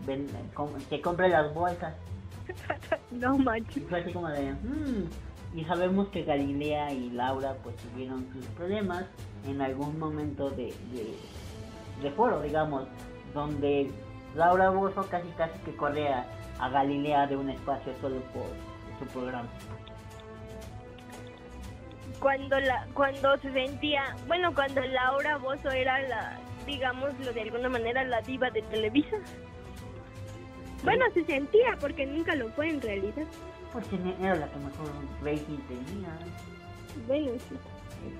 ven, 0.06 0.26
que 0.88 1.00
compre 1.00 1.28
las 1.28 1.52
bolsas. 1.52 1.94
no 3.10 3.36
manches. 3.38 3.76
Y 3.76 3.80
fue 3.80 4.00
así 4.00 4.12
como 4.12 4.28
de, 4.28 4.52
mmm. 4.52 5.08
Y 5.54 5.64
sabemos 5.64 6.08
que 6.08 6.22
Galilea 6.22 6.92
y 6.92 7.10
Laura 7.10 7.56
pues 7.62 7.76
tuvieron 7.76 8.26
sus 8.32 8.44
problemas 8.48 9.04
en 9.46 9.62
algún 9.62 9.98
momento 9.98 10.50
de, 10.50 10.74
de, 10.92 11.16
de 12.02 12.10
foro, 12.10 12.42
digamos, 12.42 12.86
donde 13.32 13.90
Laura 14.36 14.68
Bozo 14.68 15.08
casi 15.08 15.28
casi 15.30 15.58
que 15.60 15.74
corre 15.74 16.08
a, 16.08 16.26
Galilea 16.68 17.26
de 17.26 17.36
un 17.36 17.50
espacio 17.50 17.92
solo 18.00 18.20
por 18.32 18.46
su 18.98 19.06
programa. 19.12 19.48
Cuando 22.20 22.58
la 22.60 22.86
cuando 22.94 23.36
se 23.38 23.52
sentía, 23.52 24.16
bueno, 24.26 24.54
cuando 24.54 24.80
Laura 24.82 25.36
Bozo 25.38 25.70
era 25.70 26.00
la, 26.02 26.38
digámoslo 26.66 27.32
de 27.32 27.42
alguna 27.42 27.68
manera, 27.68 28.04
la 28.04 28.20
diva 28.22 28.50
de 28.50 28.62
Televisa. 28.62 29.16
Bueno, 30.82 31.04
se 31.14 31.24
sentía 31.24 31.76
porque 31.80 32.06
nunca 32.06 32.34
lo 32.34 32.48
fue 32.50 32.70
en 32.70 32.80
realidad. 32.80 33.26
Pues 33.72 33.86
era 34.20 34.34
la 34.36 34.48
que 34.48 34.58
mejor 34.58 34.88
rating 35.22 35.58
tenía. 35.68 36.08
Bueno, 37.06 37.32
sí. 37.48 37.56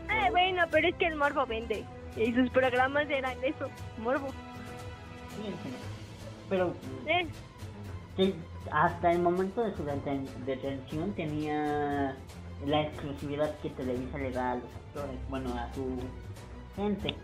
Ah, 0.08 0.28
bueno, 0.30 0.62
pero 0.70 0.88
es 0.88 0.94
que 0.96 1.06
el 1.06 1.16
morbo 1.16 1.46
vende. 1.46 1.84
Y 2.16 2.32
sus 2.32 2.50
programas 2.50 3.08
eran 3.10 3.36
eso, 3.44 3.68
morbo. 3.98 4.28
Sí, 5.36 5.54
pero 6.48 6.74
hasta 8.70 9.12
el 9.12 9.20
momento 9.20 9.62
de 9.62 9.74
su 9.74 9.84
detención 9.84 11.12
tenía 11.14 12.16
la 12.64 12.82
exclusividad 12.82 13.54
que 13.58 13.70
Televisa 13.70 14.18
le 14.18 14.30
da 14.30 14.52
a 14.52 14.54
los 14.56 14.64
actores, 14.64 15.18
bueno, 15.28 15.54
a 15.54 15.72
su 15.74 15.98
gente, 16.74 17.14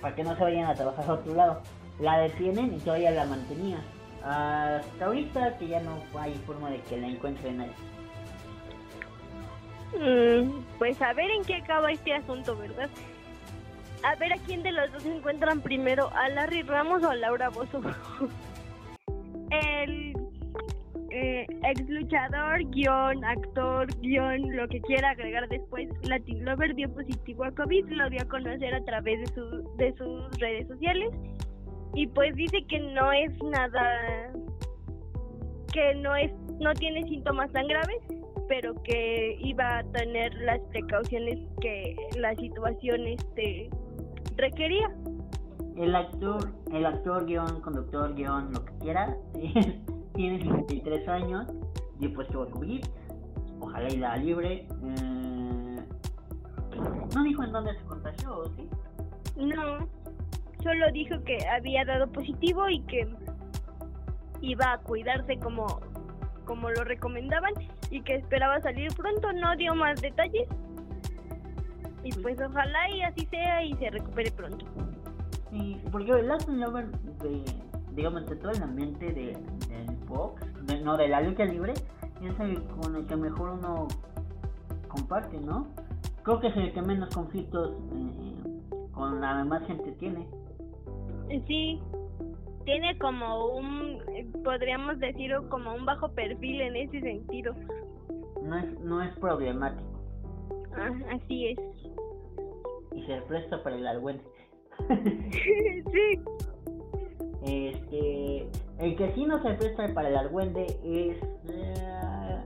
para 0.00 0.14
que 0.14 0.24
no 0.24 0.36
se 0.36 0.42
vayan 0.42 0.70
a 0.70 0.74
trabajar 0.74 1.08
a 1.08 1.12
otro 1.14 1.34
lado. 1.34 1.62
La 2.00 2.18
detienen 2.18 2.74
y 2.74 2.78
todavía 2.78 3.10
la 3.10 3.24
mantenía. 3.24 3.78
Hasta 4.22 5.04
ahorita 5.04 5.58
que 5.58 5.68
ya 5.68 5.80
no 5.80 6.02
hay 6.18 6.34
forma 6.46 6.70
de 6.70 6.80
que 6.82 6.96
la 6.96 7.08
encuentren 7.08 7.60
ahí. 7.60 7.72
Mm, 9.96 10.64
pues 10.78 11.00
a 11.00 11.12
ver 11.14 11.30
en 11.30 11.44
qué 11.44 11.56
acaba 11.56 11.90
este 11.90 12.14
asunto, 12.14 12.56
¿verdad? 12.56 12.90
A 14.02 14.14
ver 14.16 14.32
a 14.32 14.36
quién 14.46 14.62
de 14.62 14.72
los 14.72 14.92
dos 14.92 15.04
encuentran 15.06 15.60
primero, 15.60 16.10
a 16.14 16.28
Larry 16.28 16.62
Ramos 16.62 17.02
o 17.02 17.10
a 17.10 17.16
Laura 17.16 17.48
Bozo. 17.48 17.80
El 19.50 20.14
eh, 21.10 21.46
ex 21.64 21.88
luchador, 21.88 22.64
guion, 22.70 23.24
actor, 23.24 23.86
guion, 24.00 24.56
lo 24.56 24.68
que 24.68 24.80
quiera 24.82 25.10
agregar 25.10 25.48
después, 25.48 25.88
Latin 26.02 26.44
Lover 26.44 26.74
dio 26.74 26.92
positivo 26.92 27.44
a 27.44 27.50
COVID, 27.52 27.86
lo 27.88 28.10
dio 28.10 28.22
a 28.22 28.26
conocer 28.26 28.74
a 28.74 28.84
través 28.84 29.20
de, 29.20 29.26
su, 29.34 29.76
de 29.76 29.94
sus 29.96 30.38
redes 30.38 30.68
sociales 30.68 31.10
y 31.94 32.06
pues 32.08 32.34
dice 32.36 32.62
que 32.68 32.78
no 32.78 33.10
es 33.12 33.32
nada, 33.42 34.32
que 35.72 35.94
no 35.96 36.14
es, 36.14 36.30
no 36.60 36.74
tiene 36.74 37.02
síntomas 37.04 37.50
tan 37.52 37.66
graves, 37.66 38.02
pero 38.46 38.74
que 38.82 39.38
iba 39.40 39.78
a 39.78 39.84
tener 39.84 40.34
las 40.34 40.60
precauciones 40.70 41.38
que 41.60 41.96
la 42.16 42.34
situación 42.36 43.06
este 43.06 43.70
requería. 44.38 44.90
El 45.76 45.94
actor, 45.94 46.52
el 46.72 46.86
actor 46.86 47.26
guion, 47.26 47.60
conductor 47.60 48.14
guion, 48.14 48.52
lo 48.52 48.64
que 48.64 48.72
quiera, 48.78 49.16
tiene 50.14 50.40
53 50.40 51.08
años 51.08 51.46
y 52.00 52.06
después 52.06 52.28
tuvo 52.28 52.46
COVID. 52.50 52.84
Ojalá 53.60 53.88
y 53.88 53.96
la 53.98 54.16
libre. 54.16 54.66
Eh, 54.82 55.76
no 57.14 57.24
dijo 57.24 57.44
en 57.44 57.52
dónde 57.52 57.74
se 57.74 57.84
contagió, 57.84 58.44
¿sí? 58.56 58.68
No, 59.36 59.88
solo 60.62 60.90
dijo 60.92 61.22
que 61.24 61.38
había 61.48 61.84
dado 61.84 62.10
positivo 62.10 62.68
y 62.68 62.80
que 62.82 63.08
iba 64.40 64.72
a 64.72 64.78
cuidarse 64.78 65.38
como, 65.38 65.80
como 66.44 66.70
lo 66.70 66.84
recomendaban 66.84 67.52
y 67.90 68.00
que 68.02 68.16
esperaba 68.16 68.60
salir 68.60 68.92
pronto. 68.94 69.32
No 69.32 69.56
dio 69.56 69.74
más 69.74 70.00
detalles 70.00 70.48
y 72.02 72.12
pues 72.12 72.38
ojalá 72.40 72.90
y 72.90 73.02
así 73.02 73.26
sea 73.26 73.62
y 73.62 73.74
se 73.74 73.90
recupere 73.90 74.30
pronto. 74.30 74.64
Sí, 75.50 75.80
porque 75.90 76.10
el 76.12 76.28
Latin 76.28 76.60
Lover, 76.60 76.86
de, 77.22 77.44
digamos, 77.92 78.26
de 78.26 78.36
todo 78.36 78.50
el 78.52 78.62
ambiente 78.62 79.06
de, 79.06 79.36
del 79.68 79.96
box, 80.06 80.42
no, 80.82 80.96
de 80.96 81.08
la 81.08 81.20
lucha 81.22 81.44
libre, 81.44 81.74
es 82.22 82.40
el 82.40 82.62
con 82.64 82.96
el 82.96 83.06
que 83.06 83.16
mejor 83.16 83.50
uno 83.50 83.88
comparte, 84.88 85.38
¿no? 85.40 85.68
Creo 86.22 86.40
que 86.40 86.48
es 86.48 86.56
el 86.56 86.72
que 86.72 86.82
menos 86.82 87.14
conflictos 87.14 87.72
eh, 87.92 88.90
con 88.92 89.20
la 89.20 89.44
más 89.44 89.66
gente 89.66 89.92
tiene. 89.92 90.26
Sí, 91.46 91.80
tiene 92.64 92.98
como 92.98 93.46
un, 93.56 93.98
podríamos 94.44 94.98
decirlo, 94.98 95.48
como 95.48 95.74
un 95.74 95.86
bajo 95.86 96.10
perfil 96.10 96.60
en 96.60 96.76
ese 96.76 97.00
sentido. 97.00 97.54
No 98.42 98.58
es, 98.58 98.80
no 98.80 99.02
es 99.02 99.14
problemático. 99.18 99.87
Ah, 100.78 100.90
así 101.14 101.48
es. 101.48 101.58
Y 102.94 103.02
se 103.04 103.20
presta 103.22 103.62
para 103.62 103.76
el 103.76 103.86
argüente. 103.86 104.24
sí. 105.92 106.20
Este, 107.42 108.48
el 108.78 108.96
que 108.96 109.12
sí 109.14 109.24
no 109.24 109.42
se 109.42 109.54
presta 109.54 109.92
para 109.94 110.08
el 110.08 110.16
argüende 110.16 110.66
es 110.84 111.16
eh, 111.48 112.38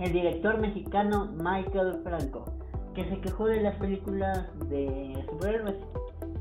el 0.00 0.12
director 0.12 0.58
mexicano 0.58 1.32
Michael 1.36 2.00
Franco, 2.02 2.44
que 2.94 3.04
se 3.04 3.20
quejó 3.20 3.46
de 3.46 3.62
las 3.62 3.76
películas 3.76 4.46
de 4.68 5.24
superhéroes 5.30 5.76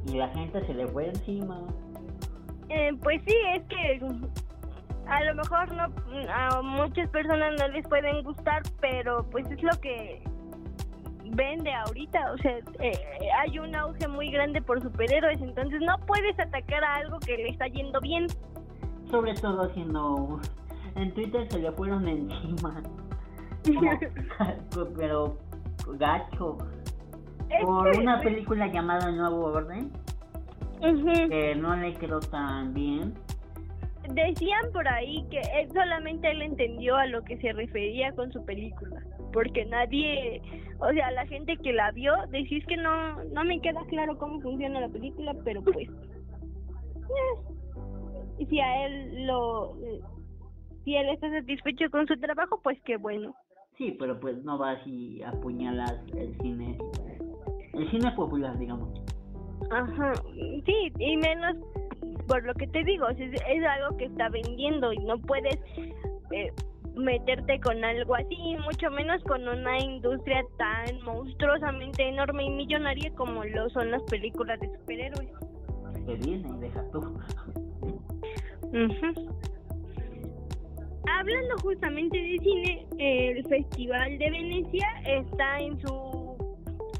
y 0.07 0.17
la 0.17 0.27
gente 0.29 0.65
se 0.65 0.73
le 0.73 0.87
fue 0.87 1.09
encima. 1.09 1.61
Eh, 2.69 2.91
pues 3.01 3.21
sí, 3.25 3.35
es 3.55 3.63
que 3.63 4.01
a 5.07 5.23
lo 5.23 5.35
mejor 5.35 5.71
no 5.73 5.83
a 6.33 6.61
muchas 6.61 7.09
personas 7.09 7.53
no 7.59 7.67
les 7.69 7.87
pueden 7.87 8.23
gustar, 8.23 8.63
pero 8.81 9.27
pues 9.29 9.49
es 9.51 9.61
lo 9.61 9.79
que 9.79 10.23
vende 11.33 11.73
ahorita, 11.73 12.31
o 12.31 12.37
sea, 12.37 12.57
eh, 12.79 12.97
hay 13.39 13.59
un 13.59 13.75
auge 13.75 14.07
muy 14.07 14.29
grande 14.29 14.61
por 14.61 14.81
superhéroes, 14.81 15.41
entonces 15.41 15.79
no 15.81 15.97
puedes 16.05 16.39
atacar 16.39 16.83
a 16.83 16.95
algo 16.95 17.19
que 17.19 17.37
le 17.37 17.49
está 17.49 17.67
yendo 17.67 17.99
bien. 18.01 18.27
Sobre 19.09 19.33
todo 19.35 19.63
haciendo 19.63 20.39
en 20.95 21.13
Twitter 21.13 21.47
se 21.49 21.59
le 21.59 21.71
fueron 21.71 22.07
encima. 22.07 22.81
pero 24.97 25.37
gacho. 25.97 26.57
Por 27.61 27.97
una 27.97 28.19
película 28.19 28.67
llamada 28.67 29.11
Nuevo 29.11 29.45
Orden. 29.45 29.91
Que 30.81 31.55
no 31.55 31.75
le 31.75 31.93
quedó 31.93 32.19
tan 32.19 32.73
bien. 32.73 33.13
Decían 34.09 34.71
por 34.73 34.87
ahí 34.87 35.25
que 35.29 35.39
él 35.39 35.69
solamente 35.73 36.29
él 36.29 36.41
entendió 36.41 36.95
a 36.95 37.05
lo 37.05 37.23
que 37.23 37.37
se 37.37 37.53
refería 37.53 38.11
con 38.13 38.33
su 38.33 38.43
película 38.43 39.01
porque 39.33 39.65
nadie, 39.65 40.41
o 40.79 40.91
sea, 40.93 41.11
la 41.11 41.25
gente 41.27 41.57
que 41.57 41.73
la 41.73 41.91
vio, 41.91 42.13
decís 42.29 42.65
que 42.67 42.77
no, 42.77 43.23
no 43.25 43.43
me 43.43 43.59
queda 43.59 43.83
claro 43.87 44.17
cómo 44.17 44.39
funciona 44.39 44.79
la 44.79 44.89
película, 44.89 45.35
pero 45.43 45.61
pues, 45.61 45.89
eh, 48.39 48.45
si 48.49 48.59
a 48.59 48.85
él 48.85 49.25
lo, 49.25 49.75
si 50.85 50.95
él 50.95 51.09
está 51.09 51.29
satisfecho 51.29 51.89
con 51.91 52.07
su 52.07 52.17
trabajo, 52.19 52.59
pues 52.63 52.79
qué 52.83 52.97
bueno. 52.97 53.35
Sí, 53.77 53.95
pero 53.99 54.19
pues 54.19 54.43
no 54.43 54.57
vas 54.57 54.79
y 54.85 55.21
apuñalas 55.23 55.99
el 56.15 56.37
cine, 56.37 56.77
el 57.73 57.89
cine 57.89 58.11
popular, 58.11 58.57
digamos. 58.59 58.89
Ajá, 59.71 60.13
sí, 60.65 60.91
y 60.99 61.17
menos 61.17 61.55
por 62.27 62.43
lo 62.43 62.53
que 62.53 62.67
te 62.67 62.83
digo, 62.83 63.07
es, 63.09 63.19
es 63.19 63.65
algo 63.65 63.97
que 63.97 64.05
está 64.05 64.29
vendiendo 64.29 64.93
y 64.93 64.99
no 64.99 65.17
puedes 65.19 65.57
eh, 66.31 66.51
meterte 66.95 67.59
con 67.59 67.83
algo 67.83 68.15
así, 68.15 68.55
mucho 68.63 68.91
menos 68.91 69.23
con 69.23 69.47
una 69.47 69.79
industria 69.79 70.43
tan 70.57 71.01
monstruosamente 71.03 72.07
enorme 72.07 72.45
y 72.45 72.49
millonaria 72.49 73.11
como 73.15 73.43
lo 73.43 73.69
son 73.69 73.91
las 73.91 74.03
películas 74.03 74.59
de 74.59 74.67
superhéroes. 74.77 75.29
Deja 76.59 76.83
tú. 76.91 77.19
Hablando 81.09 81.55
justamente 81.61 82.17
de 82.17 82.37
cine, 82.39 82.87
el 82.97 83.45
Festival 83.47 84.17
de 84.17 84.31
Venecia 84.31 84.87
está 85.05 85.59
en 85.59 85.79
su 85.81 86.32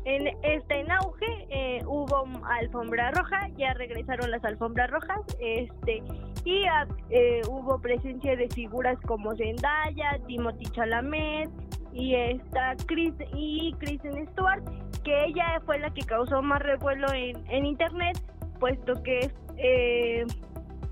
en, 0.06 0.28
está 0.44 0.76
en 0.76 0.92
auge, 0.92 1.48
eh, 1.50 1.82
hubo 1.86 2.26
alfombra 2.46 3.12
roja, 3.12 3.48
ya 3.58 3.74
regresaron 3.74 4.32
las 4.32 4.44
alfombras 4.44 4.90
rojas, 4.90 5.20
este 5.40 6.04
y 6.46 6.66
ah, 6.66 6.86
eh, 7.10 7.42
hubo 7.48 7.80
presencia 7.80 8.36
de 8.36 8.50
figuras 8.50 9.00
como 9.08 9.34
Zendaya, 9.36 10.20
Timothy 10.28 10.66
Chalamet 10.72 11.50
y 11.94 12.16
esta 12.16 12.76
Chris 12.86 13.14
y 13.34 13.74
Kristen 13.80 14.28
Stewart, 14.32 14.64
que 15.04 15.26
ella 15.26 15.62
fue 15.66 15.80
la 15.80 15.90
que 15.94 16.02
causó 16.02 16.42
más 16.42 16.62
revuelo 16.62 17.08
en, 17.14 17.38
en 17.50 17.66
internet, 17.66 18.20
puesto 18.60 19.02
que 19.04 19.20
es 19.20 19.34
eh, 19.58 20.26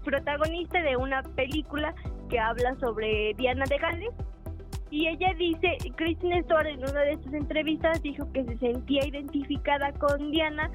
protagonista 0.05 0.81
de 0.81 0.95
una 0.95 1.21
película 1.23 1.93
que 2.29 2.39
habla 2.39 2.75
sobre 2.79 3.33
Diana 3.37 3.65
de 3.65 3.77
Gales 3.77 4.13
y 4.91 5.07
ella 5.07 5.33
dice, 5.39 5.77
Kristen 5.95 6.43
Stewart 6.43 6.67
en 6.67 6.79
una 6.79 7.01
de 7.01 7.17
sus 7.23 7.33
entrevistas 7.33 8.03
dijo 8.03 8.29
que 8.33 8.43
se 8.43 8.57
sentía 8.57 9.07
identificada 9.07 9.93
con 9.93 10.31
Diana 10.31 10.69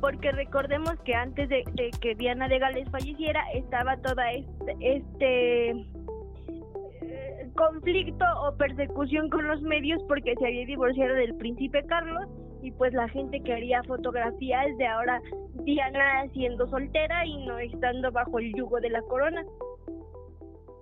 porque 0.00 0.32
recordemos 0.32 0.92
que 1.04 1.14
antes 1.14 1.48
de, 1.48 1.64
que 2.00 2.14
Diana 2.16 2.48
de 2.48 2.58
Gales 2.58 2.90
falleciera 2.90 3.40
estaba 3.54 3.96
toda 3.98 4.32
este, 4.32 4.76
este 4.80 5.70
eh, 5.70 7.50
conflicto 7.56 8.24
o 8.42 8.56
persecución 8.56 9.30
con 9.30 9.46
los 9.46 9.62
medios 9.62 10.02
porque 10.08 10.34
se 10.34 10.46
había 10.46 10.66
divorciado 10.66 11.14
del 11.14 11.36
príncipe 11.36 11.86
Carlos 11.86 12.26
y 12.60 12.72
pues 12.72 12.92
la 12.92 13.08
gente 13.08 13.40
quería 13.40 13.84
fotografías 13.84 14.76
de 14.78 14.86
ahora 14.86 15.22
Diana 15.62 16.26
siendo 16.32 16.66
soltera 16.66 17.24
y 17.24 17.46
no 17.46 17.58
estando 17.60 18.10
bajo 18.10 18.40
el 18.40 18.52
yugo 18.52 18.80
de 18.80 18.90
la 18.90 19.00
corona 19.02 19.44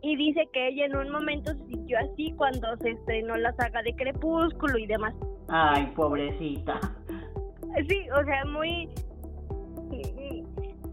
y 0.03 0.17
dice 0.17 0.49
que 0.53 0.69
ella 0.69 0.87
en 0.87 0.97
un 0.97 1.11
momento 1.11 1.53
se 1.55 1.65
sintió 1.67 1.99
así 1.99 2.33
cuando 2.37 2.77
se 2.79 2.91
estrenó 2.91 3.37
la 3.37 3.53
saga 3.55 3.83
de 3.83 3.95
Crepúsculo 3.95 4.77
y 4.79 4.87
demás. 4.87 5.15
Ay, 5.49 5.87
pobrecita. 5.95 6.81
Sí, 7.89 8.07
o 8.11 8.25
sea, 8.25 8.45
muy... 8.47 8.89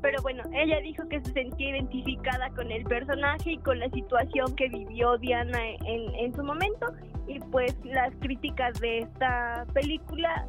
Pero 0.02 0.22
bueno, 0.22 0.44
ella 0.54 0.80
dijo 0.82 1.08
que 1.10 1.20
se 1.22 1.32
sentía 1.34 1.72
identificada 1.72 2.50
con 2.52 2.72
el 2.72 2.84
personaje 2.86 3.54
y 3.54 3.58
con 3.58 3.80
la 3.80 3.90
situación 3.90 4.56
que 4.56 4.70
vivió 4.70 5.18
Diana 5.18 5.60
en, 5.86 6.16
en 6.16 6.34
su 6.34 6.44
momento 6.44 6.94
y 7.28 7.40
pues 7.52 7.76
las 7.84 8.16
críticas 8.22 8.80
de 8.80 9.00
esta 9.00 9.66
película 9.74 10.48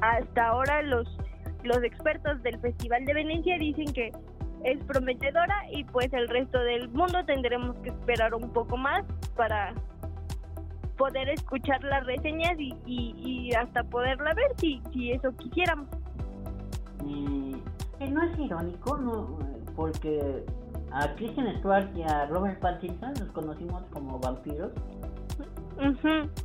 hasta 0.00 0.48
ahora 0.48 0.82
los 0.82 1.08
los 1.64 1.82
expertos 1.82 2.42
del 2.42 2.58
Festival 2.60 3.04
de 3.04 3.14
Venecia 3.14 3.58
dicen 3.58 3.92
que 3.92 4.12
es 4.64 4.82
prometedora 4.84 5.56
y 5.72 5.84
pues 5.84 6.12
el 6.12 6.28
resto 6.28 6.58
del 6.58 6.88
mundo 6.88 7.24
tendremos 7.24 7.76
que 7.76 7.90
esperar 7.90 8.34
un 8.34 8.52
poco 8.52 8.76
más 8.76 9.04
para 9.36 9.74
poder 10.96 11.28
escuchar 11.28 11.82
las 11.84 12.04
reseñas 12.06 12.58
y, 12.58 12.74
y, 12.84 13.54
hasta 13.54 13.84
poderla 13.84 14.34
ver 14.34 14.50
si, 14.56 14.82
si 14.92 15.12
eso 15.12 15.30
quisiéramos. 15.36 15.86
Y, 17.06 17.56
no 18.10 18.22
es 18.22 18.38
irónico, 18.38 18.96
no, 18.96 19.38
porque 19.76 20.44
a 20.92 21.14
Christian 21.14 21.56
Stewart 21.58 21.88
y 21.96 22.02
a 22.02 22.26
Robert 22.26 22.58
Pattinson 22.60 23.14
los 23.20 23.30
conocimos 23.30 23.82
como 23.92 24.18
vampiros 24.18 24.72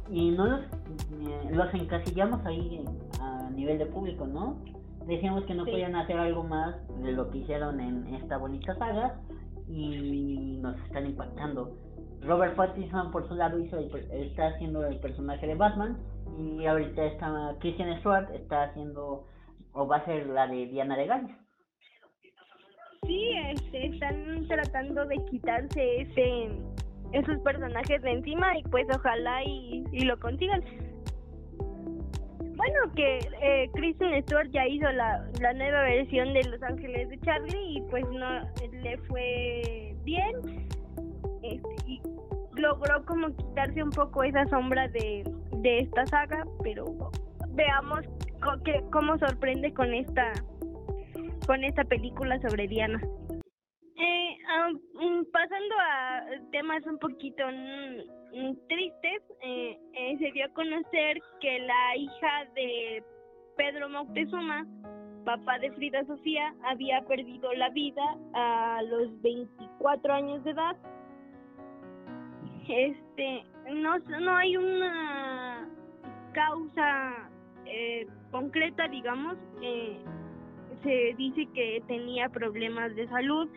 y 0.10 0.32
no 0.32 0.46
los, 0.46 0.62
eh, 0.62 1.50
los 1.52 1.74
encasillamos 1.74 2.46
ahí 2.46 2.86
a 3.20 3.50
nivel 3.50 3.80
de 3.80 3.86
público, 3.88 4.28
¿no? 4.28 4.58
Decíamos 5.08 5.46
que 5.46 5.54
no 5.54 5.66
podían 5.66 5.96
hacer 5.96 6.18
algo 6.18 6.44
más 6.44 6.76
de 7.02 7.12
lo 7.12 7.30
que 7.30 7.40
hicieron 7.40 7.80
en 7.80 8.14
esta 8.16 8.38
bonita 8.38 8.76
saga 8.76 9.20
y 9.68 10.58
nos 10.62 10.78
están 10.86 11.06
impactando. 11.06 11.78
Robert 12.22 12.56
Pattinson 12.56 13.12
por 13.12 13.28
su 13.28 13.36
lado 13.36 13.60
hizo 13.60 13.78
está 13.80 14.48
haciendo 14.48 14.86
el 14.86 15.00
personaje 15.00 15.46
de 15.46 15.56
Batman 15.56 15.98
y 16.38 16.66
ahorita 16.66 17.04
está 17.06 17.56
Christian 17.60 18.00
Stewart 18.00 18.30
está 18.34 18.64
haciendo 18.64 19.28
o 19.74 19.88
va 19.88 19.98
a 19.98 20.06
ser 20.06 20.28
la 20.28 20.48
de 20.48 20.68
Diana 20.68 20.96
de 20.96 21.08
Gales. 21.08 21.36
Sí, 23.06 23.32
este, 23.50 23.88
están 23.88 24.48
tratando 24.48 25.06
de 25.06 25.18
quitarse 25.26 26.02
ese 26.02 26.50
esos 27.12 27.38
personajes 27.42 28.02
de 28.02 28.12
encima 28.12 28.58
y 28.58 28.64
pues 28.64 28.88
ojalá 28.96 29.44
y, 29.44 29.84
y 29.92 30.06
lo 30.06 30.20
consigan. 30.20 30.64
Bueno, 32.66 32.94
que 32.96 33.20
eh, 33.42 33.70
Kristen 33.74 34.24
Stewart 34.24 34.50
ya 34.52 34.66
hizo 34.66 34.90
la, 34.94 35.28
la 35.42 35.54
nueva 35.54 35.82
versión 35.82 36.34
de 36.34 36.44
Los 36.46 36.64
Ángeles 36.64 37.10
de 37.10 37.20
Charlie 37.20 37.78
y 37.78 37.82
pues 37.90 38.06
no 38.10 38.40
le 38.72 38.98
fue 39.00 39.94
bien. 40.06 40.34
Este, 41.42 41.76
y 41.86 42.02
logró 42.56 43.04
como 43.06 43.36
quitarse 43.36 43.84
un 43.84 43.90
poco 43.90 44.24
esa 44.24 44.46
sombra 44.46 44.88
de, 44.88 45.30
de 45.58 45.80
esta 45.80 46.06
saga, 46.06 46.46
pero 46.64 46.86
veamos 47.50 48.00
que, 48.64 48.82
cómo 48.94 49.18
sorprende 49.18 49.74
con 49.74 49.94
esta 49.94 50.32
con 51.46 51.66
esta 51.66 51.84
película 51.84 52.40
sobre 52.40 52.70
Diana. 52.70 53.02
Eh, 54.54 54.74
um, 55.00 55.26
pasando 55.32 55.76
a 55.80 56.22
temas 56.52 56.86
un 56.86 56.98
poquito 57.00 57.44
tristes, 58.68 59.22
eh, 59.42 59.78
eh, 59.94 60.18
se 60.20 60.32
dio 60.32 60.46
a 60.46 60.50
conocer 60.50 61.18
que 61.40 61.60
la 61.60 61.98
hija 61.98 62.46
de 62.56 63.04
Pedro 63.58 63.90
Moctezuma, 63.90 64.66
papá 65.26 65.60
de 65.60 65.72
Frida 65.72 66.04
Sofía, 66.06 66.54
había 66.66 67.02
perdido 67.06 67.52
la 67.54 67.70
vida 67.70 68.04
a 68.34 68.82
los 68.84 69.22
24 69.22 70.14
años 70.14 70.44
de 70.44 70.52
edad. 70.52 70.76
Este, 72.68 73.44
no, 73.72 73.98
no 74.00 74.36
hay 74.36 74.58
una 74.58 75.68
causa 76.34 77.30
eh, 77.66 78.08
concreta, 78.32 78.88
digamos. 78.88 79.38
se 80.84 81.14
dice 81.18 81.48
que 81.54 81.82
tenía 81.88 82.28
problemas 82.30 82.94
de 82.96 83.08
salud 83.08 83.48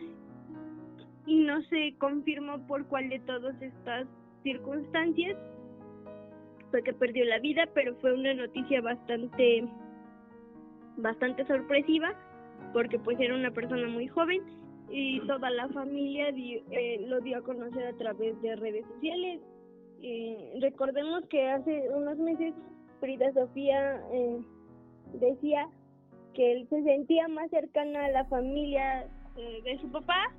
y 1.27 1.35
no 1.39 1.61
se 1.63 1.93
confirmó 1.99 2.65
por 2.67 2.87
cuál 2.87 3.09
de 3.09 3.19
todas 3.19 3.61
estas 3.61 4.07
circunstancias 4.43 5.37
fue 6.71 6.81
que 6.83 6.93
perdió 6.93 7.25
la 7.25 7.39
vida, 7.39 7.67
pero 7.73 7.95
fue 7.97 8.13
una 8.13 8.33
noticia 8.33 8.81
bastante 8.81 9.67
bastante 10.97 11.45
sorpresiva 11.45 12.15
porque 12.73 12.97
pues 12.97 13.19
era 13.19 13.35
una 13.35 13.51
persona 13.51 13.87
muy 13.87 14.07
joven 14.07 14.41
y 14.89 15.19
toda 15.27 15.49
la 15.51 15.67
familia 15.69 16.29
eh, 16.29 17.05
lo 17.07 17.19
dio 17.19 17.37
a 17.37 17.41
conocer 17.41 17.85
a 17.85 17.97
través 17.97 18.41
de 18.41 18.55
redes 18.55 18.85
sociales. 18.95 19.41
Eh, 20.01 20.57
recordemos 20.61 21.25
que 21.29 21.49
hace 21.49 21.89
unos 21.93 22.17
meses 22.17 22.53
Frida 22.99 23.31
Sofía 23.33 24.01
eh, 24.11 24.39
decía 25.13 25.67
que 26.33 26.53
él 26.53 26.67
se 26.69 26.83
sentía 26.83 27.27
más 27.27 27.49
cercana 27.49 28.05
a 28.05 28.11
la 28.11 28.25
familia 28.25 29.07
eh, 29.37 29.61
de 29.63 29.77
su 29.79 29.91
papá 29.91 30.33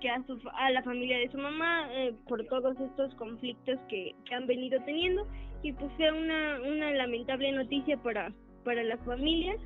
que 0.00 0.10
a, 0.10 0.22
su, 0.26 0.38
a 0.54 0.70
la 0.70 0.82
familia 0.82 1.18
de 1.18 1.30
su 1.30 1.38
mamá 1.38 1.88
eh, 1.92 2.14
por 2.28 2.44
todos 2.46 2.78
estos 2.80 3.14
conflictos 3.14 3.78
que, 3.88 4.14
han 4.34 4.46
venido 4.46 4.80
teniendo 4.84 5.26
y 5.62 5.72
pues 5.72 5.90
fue 5.96 6.10
una, 6.10 6.60
una 6.60 6.90
lamentable 6.92 7.50
noticia 7.52 7.96
para, 7.98 8.32
para 8.64 8.82
la 8.84 8.96
familia 8.98 9.56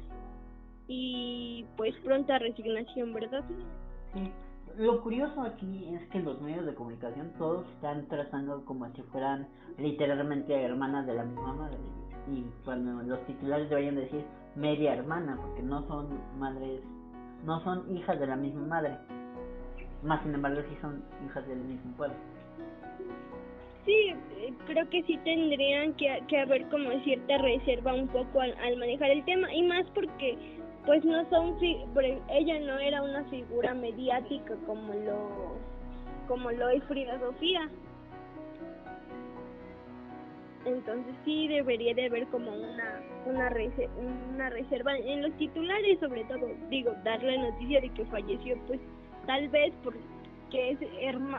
y 0.88 1.64
pues 1.76 1.94
pronta 2.04 2.38
resignación, 2.38 3.12
¿verdad? 3.12 3.44
Sí. 4.14 4.30
Lo 4.78 5.02
curioso 5.02 5.42
aquí 5.42 5.94
es 5.94 6.08
que 6.08 6.20
los 6.20 6.40
medios 6.40 6.64
de 6.64 6.74
comunicación 6.74 7.32
todos 7.36 7.66
están 7.74 8.06
tratando 8.08 8.64
como 8.64 8.90
si 8.94 9.02
fueran 9.02 9.46
literalmente 9.76 10.54
hermanas 10.54 11.06
de 11.06 11.14
la 11.14 11.24
misma 11.24 11.52
madre. 11.52 11.76
Y 12.28 12.44
cuando 12.64 13.02
los 13.02 13.24
titulares 13.26 13.68
deberían 13.68 13.96
decir 13.96 14.24
media 14.56 14.94
hermana, 14.94 15.36
porque 15.40 15.62
no 15.62 15.86
son 15.88 16.08
madres, 16.38 16.80
no 17.44 17.60
son 17.64 17.94
hijas 17.94 18.18
de 18.18 18.26
la 18.26 18.36
misma 18.36 18.62
madre. 18.62 18.96
Más 20.02 20.22
sin 20.22 20.34
embargo, 20.34 20.60
sí 20.68 20.76
son 20.80 21.02
hijas 21.24 21.46
del 21.46 21.58
mismo 21.58 21.92
pueblo. 21.96 22.16
Sí, 23.84 24.14
eh, 24.38 24.52
creo 24.66 24.88
que 24.90 25.02
sí 25.04 25.18
tendrían 25.24 25.94
que, 25.94 26.22
que 26.28 26.38
haber 26.38 26.68
como 26.68 26.90
cierta 27.02 27.38
reserva 27.38 27.94
un 27.94 28.08
poco 28.08 28.40
al, 28.40 28.56
al 28.58 28.76
manejar 28.76 29.10
el 29.10 29.24
tema 29.24 29.52
y 29.52 29.62
más 29.62 29.84
porque 29.94 30.38
pues 30.86 31.04
no 31.04 31.28
son 31.30 31.56
ella 31.62 32.60
no 32.60 32.78
era 32.78 33.02
una 33.02 33.24
figura 33.24 33.74
mediática 33.74 34.54
como 34.66 34.92
lo 34.94 35.56
como 36.26 36.50
lo 36.50 36.68
es 36.70 36.82
Frida 36.84 37.18
Sofía 37.20 37.68
entonces 40.64 41.14
sí 41.24 41.48
debería 41.48 41.94
de 41.94 42.06
haber 42.06 42.26
como 42.28 42.50
una 42.52 43.00
una 43.26 43.48
reserva, 43.50 43.92
una 44.34 44.50
reserva 44.50 44.96
en 44.96 45.22
los 45.22 45.32
titulares 45.38 46.00
sobre 46.00 46.24
todo 46.24 46.48
digo 46.68 46.92
dar 47.04 47.22
la 47.22 47.36
noticia 47.36 47.80
de 47.80 47.88
que 47.90 48.04
falleció 48.06 48.58
pues 48.66 48.80
tal 49.26 49.48
vez 49.48 49.72
porque 49.82 50.70
es 50.70 50.78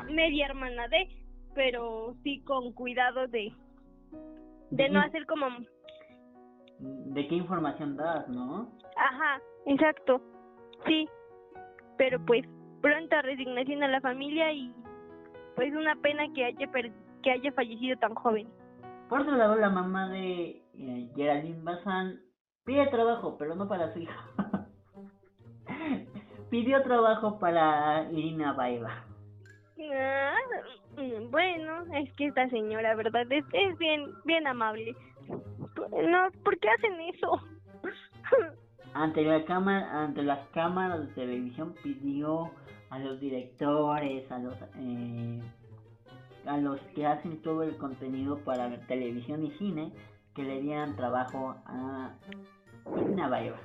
media 0.09 0.47
hermana 0.47 0.87
de 0.87 1.07
pero 1.55 2.15
sí 2.23 2.41
con 2.43 2.73
cuidado 2.73 3.27
de 3.27 3.53
de 4.71 4.89
no 4.89 5.01
hacer 5.01 5.25
como 5.27 5.47
de 6.79 7.27
qué 7.27 7.35
información 7.35 7.95
das 7.95 8.27
no 8.27 8.71
Ajá, 8.95 9.41
exacto. 9.65 10.21
Sí. 10.85 11.07
Pero 11.97 12.23
pues 12.25 12.43
pronta 12.81 13.21
resignación 13.21 13.83
a 13.83 13.87
la 13.87 14.01
familia 14.01 14.51
y 14.51 14.73
pues 15.55 15.73
una 15.73 15.95
pena 15.97 16.23
que 16.33 16.45
haya 16.45 16.69
que 17.21 17.31
haya 17.31 17.51
fallecido 17.53 17.97
tan 17.97 18.15
joven. 18.15 18.47
Por 19.07 19.21
otro 19.21 19.35
lado, 19.37 19.55
la 19.55 19.69
mamá 19.69 20.09
de 20.09 20.63
eh, 20.73 21.11
Geraldine 21.15 21.61
Bazán 21.61 22.19
pide 22.65 22.87
trabajo, 22.87 23.37
pero 23.37 23.55
no 23.55 23.67
para 23.67 23.93
su 23.93 23.99
hija. 23.99 24.17
Pidió 26.53 26.83
trabajo 26.83 27.39
para 27.39 28.07
Irina 28.11 28.53
Baeva. 28.53 29.03
Ah, 29.91 30.35
mm, 30.97 31.31
bueno, 31.31 31.83
es 31.95 32.13
que 32.13 32.27
esta 32.27 32.47
señora, 32.49 32.93
¿verdad? 32.93 33.25
Es, 33.31 33.43
es 33.53 33.75
bien, 33.79 34.11
bien 34.23 34.45
amable. 34.45 34.95
No, 35.75 36.29
¿por 36.43 36.59
qué 36.59 36.69
hacen 36.69 37.01
eso? 37.01 37.41
ante 38.93 39.23
la 39.23 39.43
cámara 39.45 40.03
ante 40.03 40.21
las 40.21 40.47
cámaras 40.49 40.99
de 41.07 41.13
televisión 41.15 41.73
pidió 41.81 42.51
a 42.91 42.99
los 42.99 43.19
directores 43.19 44.31
a 44.31 44.37
los 44.37 44.53
eh, 44.77 45.41
a 46.45 46.57
los 46.57 46.79
que 46.93 47.07
hacen 47.07 47.41
todo 47.41 47.63
el 47.63 47.77
contenido 47.77 48.37
para 48.45 48.69
televisión 48.85 49.43
y 49.43 49.49
cine 49.57 49.91
que 50.35 50.43
le 50.43 50.61
dieran 50.61 50.95
trabajo 50.95 51.55
a 51.65 52.11
Ina 53.09 53.27
Baeva. 53.27 53.57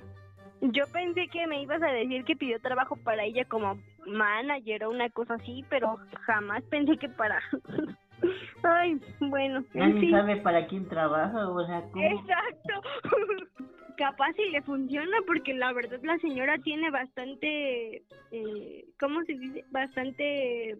Yo 0.60 0.84
pensé 0.92 1.28
que 1.28 1.46
me 1.46 1.62
ibas 1.62 1.82
a 1.82 1.92
decir 1.92 2.24
que 2.24 2.36
pidió 2.36 2.60
trabajo 2.60 2.96
para 2.96 3.24
ella 3.24 3.44
como 3.44 3.78
manager 4.06 4.84
o 4.84 4.90
una 4.90 5.08
cosa 5.10 5.34
así, 5.34 5.64
pero 5.68 5.98
jamás 6.26 6.62
pensé 6.64 6.96
que 6.96 7.08
para 7.08 7.40
Ay, 8.64 9.00
bueno. 9.20 9.64
Nadie 9.72 10.10
sabe 10.10 10.36
para 10.38 10.66
quién 10.66 10.88
trabaja, 10.88 11.48
o 11.48 11.64
sea, 11.64 11.82
¿cómo? 11.92 12.04
Exacto. 12.04 12.82
capaz 13.98 14.32
si 14.34 14.48
le 14.50 14.62
funciona 14.62 15.16
porque 15.26 15.52
la 15.52 15.72
verdad 15.72 15.98
la 16.02 16.16
señora 16.18 16.56
tiene 16.58 16.90
bastante, 16.90 18.02
eh, 18.30 18.84
¿cómo 18.98 19.22
se 19.24 19.34
dice? 19.34 19.64
Bastante 19.70 20.78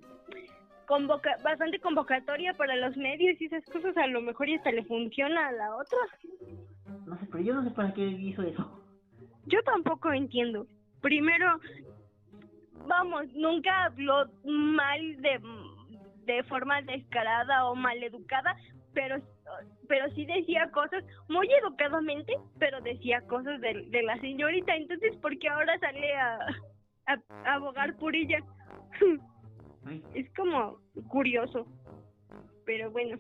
convoca 0.86 1.36
bastante 1.44 1.80
convocatoria 1.80 2.54
para 2.54 2.76
los 2.76 2.96
medios 2.96 3.38
y 3.40 3.44
esas 3.44 3.64
cosas, 3.66 3.94
a 3.96 4.06
lo 4.06 4.22
mejor 4.22 4.48
y 4.48 4.54
hasta 4.54 4.70
le 4.70 4.84
funciona 4.84 5.48
a 5.48 5.52
la 5.52 5.76
otra. 5.76 5.98
No 7.06 7.18
sé, 7.18 7.26
pero 7.30 7.44
yo 7.44 7.54
no 7.54 7.64
sé 7.64 7.70
para 7.72 7.92
qué 7.92 8.06
hizo 8.06 8.42
eso. 8.42 8.80
Yo 9.48 9.62
tampoco 9.64 10.12
entiendo. 10.12 10.66
Primero, 11.00 11.60
vamos, 12.86 13.26
nunca 13.34 13.84
habló 13.84 14.26
mal 14.44 15.20
de, 15.20 15.40
de 16.24 16.42
forma 16.44 16.82
descarada 16.82 17.66
o 17.66 17.74
mal 17.74 18.02
educada, 18.02 18.56
pero 18.94 19.16
pero 19.88 20.10
sí 20.10 20.26
decía 20.26 20.70
cosas 20.70 21.02
muy 21.28 21.48
educadamente, 21.50 22.34
pero 22.58 22.80
decía 22.82 23.22
cosas 23.22 23.60
de, 23.60 23.86
de 23.88 24.02
la 24.02 24.20
señorita, 24.20 24.76
entonces 24.76 25.16
¿por 25.16 25.38
qué 25.38 25.48
ahora 25.48 25.78
sale 25.78 26.14
a, 26.14 26.38
a, 27.06 27.54
abogar 27.54 27.96
por 27.96 28.14
ella? 28.14 28.38
es 30.14 30.30
como 30.34 30.78
curioso, 31.08 31.66
pero 32.66 32.90
bueno. 32.90 33.18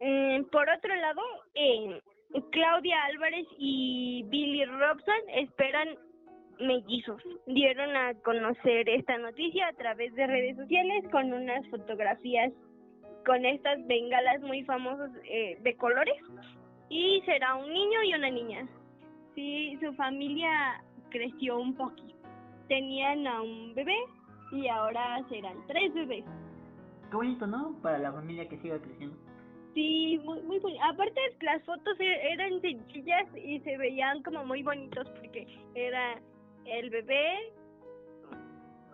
Eh, 0.00 0.42
por 0.50 0.68
otro 0.68 0.94
lado, 0.96 1.20
eh, 1.54 2.00
Claudia 2.50 3.04
Álvarez 3.04 3.46
y 3.58 4.24
Billy 4.28 4.64
Robson 4.64 5.14
esperan 5.34 5.88
mellizos. 6.60 7.22
Dieron 7.46 7.96
a 7.96 8.14
conocer 8.22 8.88
esta 8.88 9.18
noticia 9.18 9.68
a 9.68 9.72
través 9.72 10.14
de 10.14 10.26
redes 10.26 10.56
sociales 10.56 11.04
con 11.10 11.32
unas 11.32 11.66
fotografías 11.68 12.52
con 13.26 13.44
estas 13.44 13.86
bengalas 13.86 14.40
muy 14.42 14.62
famosas 14.64 15.10
eh, 15.24 15.58
de 15.60 15.76
colores 15.76 16.16
y 16.88 17.22
será 17.24 17.54
un 17.56 17.72
niño 17.72 18.02
y 18.02 18.14
una 18.14 18.30
niña. 18.30 18.68
Sí, 19.34 19.78
su 19.80 19.92
familia 19.94 20.82
creció 21.10 21.58
un 21.58 21.74
poquito. 21.74 22.14
Tenían 22.68 23.26
a 23.26 23.42
un 23.42 23.74
bebé 23.74 23.96
y 24.52 24.68
ahora 24.68 25.22
serán 25.28 25.56
tres 25.66 25.92
bebés. 25.94 26.24
Qué 27.10 27.16
bonito, 27.16 27.46
¿no? 27.46 27.76
Para 27.82 27.98
la 27.98 28.12
familia 28.12 28.48
que 28.48 28.58
siga 28.58 28.78
creciendo. 28.80 29.16
Sí, 29.74 30.20
muy, 30.24 30.40
muy 30.42 30.58
bonito. 30.58 30.82
Aparte, 30.84 31.20
las 31.42 31.62
fotos 31.64 31.98
e-, 32.00 32.32
eran 32.32 32.60
sencillas 32.60 33.26
y 33.36 33.60
se 33.60 33.76
veían 33.76 34.22
como 34.22 34.44
muy 34.44 34.62
bonitos 34.62 35.08
porque 35.10 35.46
era 35.74 36.20
el 36.66 36.90
bebé, 36.90 37.52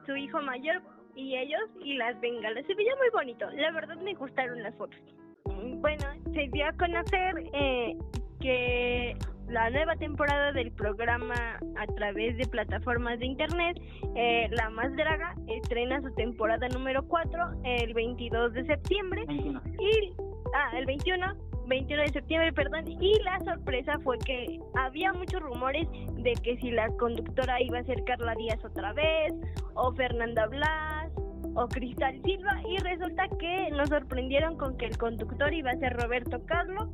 su 0.05 0.17
hijo 0.17 0.41
mayor, 0.43 0.83
y 1.15 1.35
ellos 1.35 1.63
y 1.83 1.95
las 1.95 2.21
bengalas. 2.21 2.65
Se 2.67 2.75
veía 2.75 2.95
muy 2.97 3.09
bonito. 3.13 3.51
La 3.51 3.73
verdad 3.73 3.97
me 3.97 4.15
gustaron 4.15 4.63
las 4.63 4.75
fotos. 4.77 5.01
Bueno, 5.45 6.05
se 6.33 6.49
dio 6.53 6.67
a 6.67 6.73
conocer 6.73 7.45
eh, 7.55 7.97
que 8.41 9.17
la 9.49 9.71
nueva 9.71 9.97
temporada 9.97 10.53
del 10.53 10.73
programa 10.73 11.35
a 11.77 11.87
través 11.95 12.37
de 12.37 12.47
plataformas 12.47 13.19
de 13.19 13.27
internet, 13.27 13.81
eh, 14.17 14.49
La 14.51 14.71
Más 14.71 14.95
Draga, 14.97 15.35
estrena 15.49 16.03
su 16.03 16.13
temporada 16.15 16.69
número 16.69 17.07
4 17.07 17.63
el 17.65 17.95
22 17.95 18.53
de 18.55 18.67
septiembre. 18.67 19.25
Y, 19.29 20.13
ah, 20.55 20.77
el 20.77 20.87
21 20.87 21.47
21 21.67 22.03
de 22.03 22.09
septiembre, 22.13 22.53
perdón, 22.53 22.87
y 22.87 23.19
la 23.23 23.41
sorpresa 23.41 23.99
fue 24.05 24.19
que 24.19 24.61
había 24.75 25.13
muchos 25.13 25.41
rumores 25.43 25.89
de 26.15 26.33
que 26.43 26.57
si 26.59 26.71
la 26.71 26.89
conductora 26.97 27.61
iba 27.61 27.79
a 27.79 27.85
ser 27.85 28.05
Carla 28.05 28.35
Díaz 28.35 28.65
otra 28.65 28.93
vez, 28.93 29.33
o 29.75 29.93
Fernanda 29.95 30.47
Blas, 30.47 31.11
o 31.55 31.67
Cristal 31.69 32.21
Silva, 32.25 32.61
y 32.69 32.77
resulta 32.79 33.25
que 33.39 33.71
nos 33.71 33.89
sorprendieron 33.89 34.57
con 34.57 34.77
que 34.77 34.87
el 34.87 34.97
conductor 34.97 35.53
iba 35.53 35.71
a 35.71 35.77
ser 35.77 35.95
Roberto 35.95 36.41
Carlos, 36.47 36.89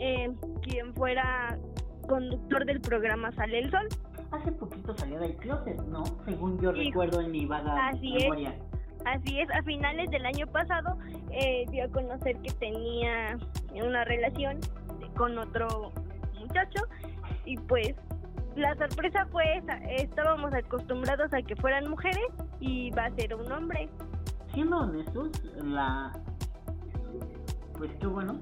eh, 0.00 0.30
quien 0.62 0.94
fuera 0.94 1.58
conductor 2.08 2.64
del 2.64 2.80
programa 2.80 3.32
Sale 3.32 3.58
el 3.58 3.70
Sol. 3.70 3.88
Hace 4.30 4.52
poquito 4.52 4.96
salió 4.96 5.18
del 5.18 5.36
closet, 5.36 5.80
¿no? 5.84 6.04
Según 6.24 6.60
yo 6.60 6.72
recuerdo 6.72 7.20
en 7.20 7.32
mi 7.32 7.44
vaga 7.44 7.88
así 7.88 8.12
memoria. 8.12 8.54
Así 9.04 9.40
es, 9.40 9.50
a 9.50 9.62
finales 9.62 10.10
del 10.10 10.24
año 10.24 10.46
pasado 10.46 10.96
eh, 11.30 11.64
dio 11.70 11.84
a 11.84 11.88
conocer 11.88 12.36
que 12.38 12.52
tenía 12.52 13.38
una 13.74 14.04
relación 14.04 14.60
con 15.16 15.38
otro 15.38 15.92
muchacho 16.38 16.84
y 17.44 17.56
pues 17.56 17.94
la 18.56 18.74
sorpresa 18.76 19.26
fue 19.32 19.56
esa, 19.56 19.74
estábamos 19.84 20.52
acostumbrados 20.54 21.32
a 21.32 21.42
que 21.42 21.56
fueran 21.56 21.88
mujeres 21.88 22.26
y 22.60 22.90
va 22.90 23.06
a 23.06 23.10
ser 23.14 23.34
un 23.34 23.50
hombre. 23.50 23.88
Siendo 24.52 24.78
honestos, 24.80 25.30
la 25.62 26.12
pues 27.78 27.90
qué 27.98 28.06
bueno. 28.06 28.38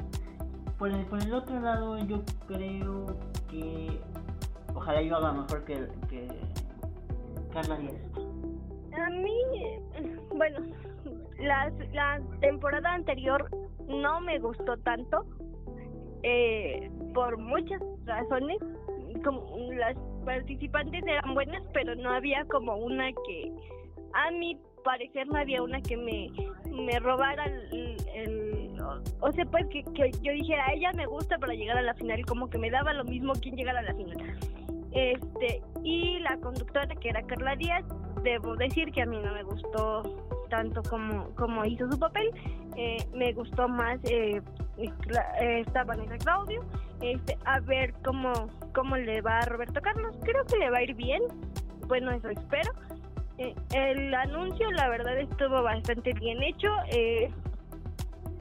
Por 0.79 0.90
el, 0.90 1.05
por 1.07 1.23
el 1.23 1.33
otro 1.33 1.61
lado 1.61 1.99
yo 2.07 2.23
creo 2.46 3.07
que 3.49 4.01
ojalá 4.75 5.03
yo 5.03 5.16
haga 5.16 5.33
mejor 5.33 5.64
que, 5.64 5.88
que 6.09 6.29
Carla 7.53 7.77
Díaz. 7.77 7.94
A 8.92 9.11
mí, 9.11 9.40
bueno, 10.40 10.61
la, 11.38 11.70
la 11.92 12.18
temporada 12.40 12.94
anterior 12.94 13.50
no 13.88 14.22
me 14.22 14.38
gustó 14.38 14.74
tanto 14.79 15.26
eh, 16.22 16.90
por 17.12 17.37
muchas 17.37 17.79
razones 18.07 18.57
como 19.22 19.55
las 19.74 19.94
participantes 20.24 21.03
eran 21.07 21.35
buenas 21.35 21.62
pero 21.74 21.94
no 21.94 22.11
había 22.11 22.46
como 22.46 22.74
una 22.76 23.11
que 23.26 23.53
a 24.14 24.31
mi 24.31 24.59
parecer 24.83 25.26
no 25.26 25.38
había 25.38 25.62
una 25.62 25.83
que 25.83 25.98
me, 25.98 26.31
me 26.70 26.98
robara 27.00 27.44
el, 27.44 28.79
o, 29.20 29.33
sea 29.33 29.44
pues 29.44 29.66
que, 29.66 29.85
que 29.92 30.11
yo 30.22 30.33
dijera 30.33 30.72
ella 30.72 30.90
me 30.94 31.05
gusta 31.05 31.37
para 31.37 31.53
llegar 31.53 31.76
a 31.76 31.83
la 31.83 31.92
final 31.92 32.24
como 32.24 32.48
que 32.48 32.57
me 32.57 32.70
daba 32.70 32.94
lo 32.94 33.05
mismo 33.05 33.35
quien 33.35 33.57
llegara 33.57 33.81
a 33.81 33.83
la 33.83 33.94
final. 33.94 34.16
Este 34.92 35.62
y 35.85 36.18
la 36.20 36.38
conductora 36.38 36.88
que 36.96 37.11
era 37.11 37.22
Carla 37.26 37.57
Díaz 37.57 37.85
debo 38.22 38.56
decir 38.56 38.92
que 38.92 39.02
a 39.02 39.06
mí 39.06 39.18
no 39.18 39.33
me 39.33 39.42
gustó 39.42 40.02
tanto 40.48 40.83
como, 40.83 41.30
como 41.35 41.64
hizo 41.64 41.90
su 41.90 41.98
papel. 41.98 42.30
Eh, 42.76 42.98
me 43.14 43.33
gustó 43.33 43.68
más 43.68 43.98
eh, 44.04 44.40
esta 45.40 45.85
Vanessa 45.85 46.18
Claudio. 46.18 46.64
Este 47.00 47.37
a 47.46 47.61
ver 47.61 47.94
cómo 48.04 48.33
cómo 48.74 48.96
le 48.96 49.20
va 49.20 49.38
a 49.38 49.46
Roberto 49.46 49.80
Carlos. 49.80 50.16
Creo 50.22 50.44
que 50.44 50.59
le 50.59 50.70
va 50.70 50.78
a 50.78 50.83
ir 50.83 50.94
bien. 50.94 51.22
Bueno 51.87 52.11
eso 52.11 52.28
espero. 52.28 52.72
Eh, 53.38 53.54
el 53.72 54.14
anuncio 54.14 54.70
la 54.72 54.90
verdad 54.90 55.18
estuvo 55.18 55.62
bastante 55.62 56.12
bien 56.12 56.42
hecho. 56.42 56.68
Eh, 56.92 57.30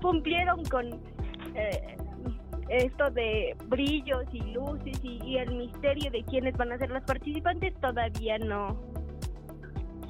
cumplieron 0.01 0.63
con 0.65 0.87
eh, 1.55 1.97
esto 2.67 3.09
de 3.11 3.55
brillos 3.67 4.25
y 4.33 4.41
luces 4.51 4.99
y, 5.03 5.37
el 5.37 5.55
misterio 5.55 6.11
de 6.11 6.23
quiénes 6.23 6.55
van 6.57 6.73
a 6.73 6.77
ser 6.77 6.91
las 6.91 7.03
participantes. 7.03 7.73
Todavía 7.79 8.37
no 8.39 8.77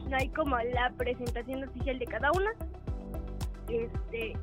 no 0.09 0.17
hay 0.17 0.29
como 0.29 0.57
la 0.57 0.91
presentación 0.97 1.63
oficial 1.63 1.99
de 1.99 2.05
cada 2.05 2.31
una 2.31 2.51
este 3.67 4.33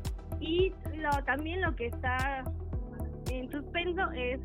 y 0.40 0.72
lo, 0.96 1.10
también 1.24 1.60
lo 1.62 1.74
que 1.74 1.86
está 1.86 2.44
en 3.30 3.50
suspenso 3.50 4.10
es 4.12 4.40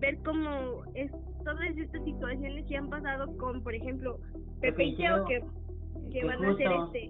ver 0.00 0.18
cómo 0.24 0.82
es 0.94 1.12
todas 1.44 1.76
estas 1.76 2.02
situaciones 2.04 2.66
que 2.66 2.76
han 2.76 2.88
pasado 2.88 3.36
con 3.36 3.62
por 3.62 3.74
ejemplo 3.74 4.18
Pepe 4.60 4.84
y 4.84 4.96
Teo 4.96 5.24
que, 5.26 5.44
que, 6.10 6.24
van 6.24 6.44
a 6.44 6.50
hacer 6.50 6.72
este 6.86 7.08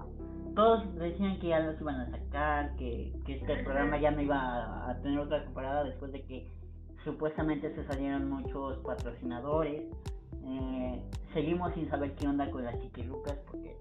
todos 0.58 0.92
decían 0.96 1.38
que 1.38 1.48
ya 1.48 1.60
los 1.60 1.80
iban 1.80 2.00
a 2.00 2.10
sacar, 2.10 2.74
que, 2.74 3.12
que 3.24 3.34
este 3.34 3.62
programa 3.62 3.96
ya 3.96 4.10
no 4.10 4.20
iba 4.20 4.90
a, 4.90 5.00
tener 5.02 5.20
otra 5.20 5.44
temporada 5.44 5.84
después 5.84 6.10
de 6.10 6.24
que 6.24 6.50
supuestamente 7.04 7.72
se 7.76 7.84
salieron 7.84 8.28
muchos 8.28 8.78
patrocinadores. 8.78 9.84
Eh, 10.48 11.02
seguimos 11.32 11.74
sin 11.74 11.88
saber 11.88 12.14
qué 12.14 12.26
onda 12.26 12.50
con 12.50 12.64
las 12.64 12.78
chiquilucas 12.80 13.36
porque 13.46 13.76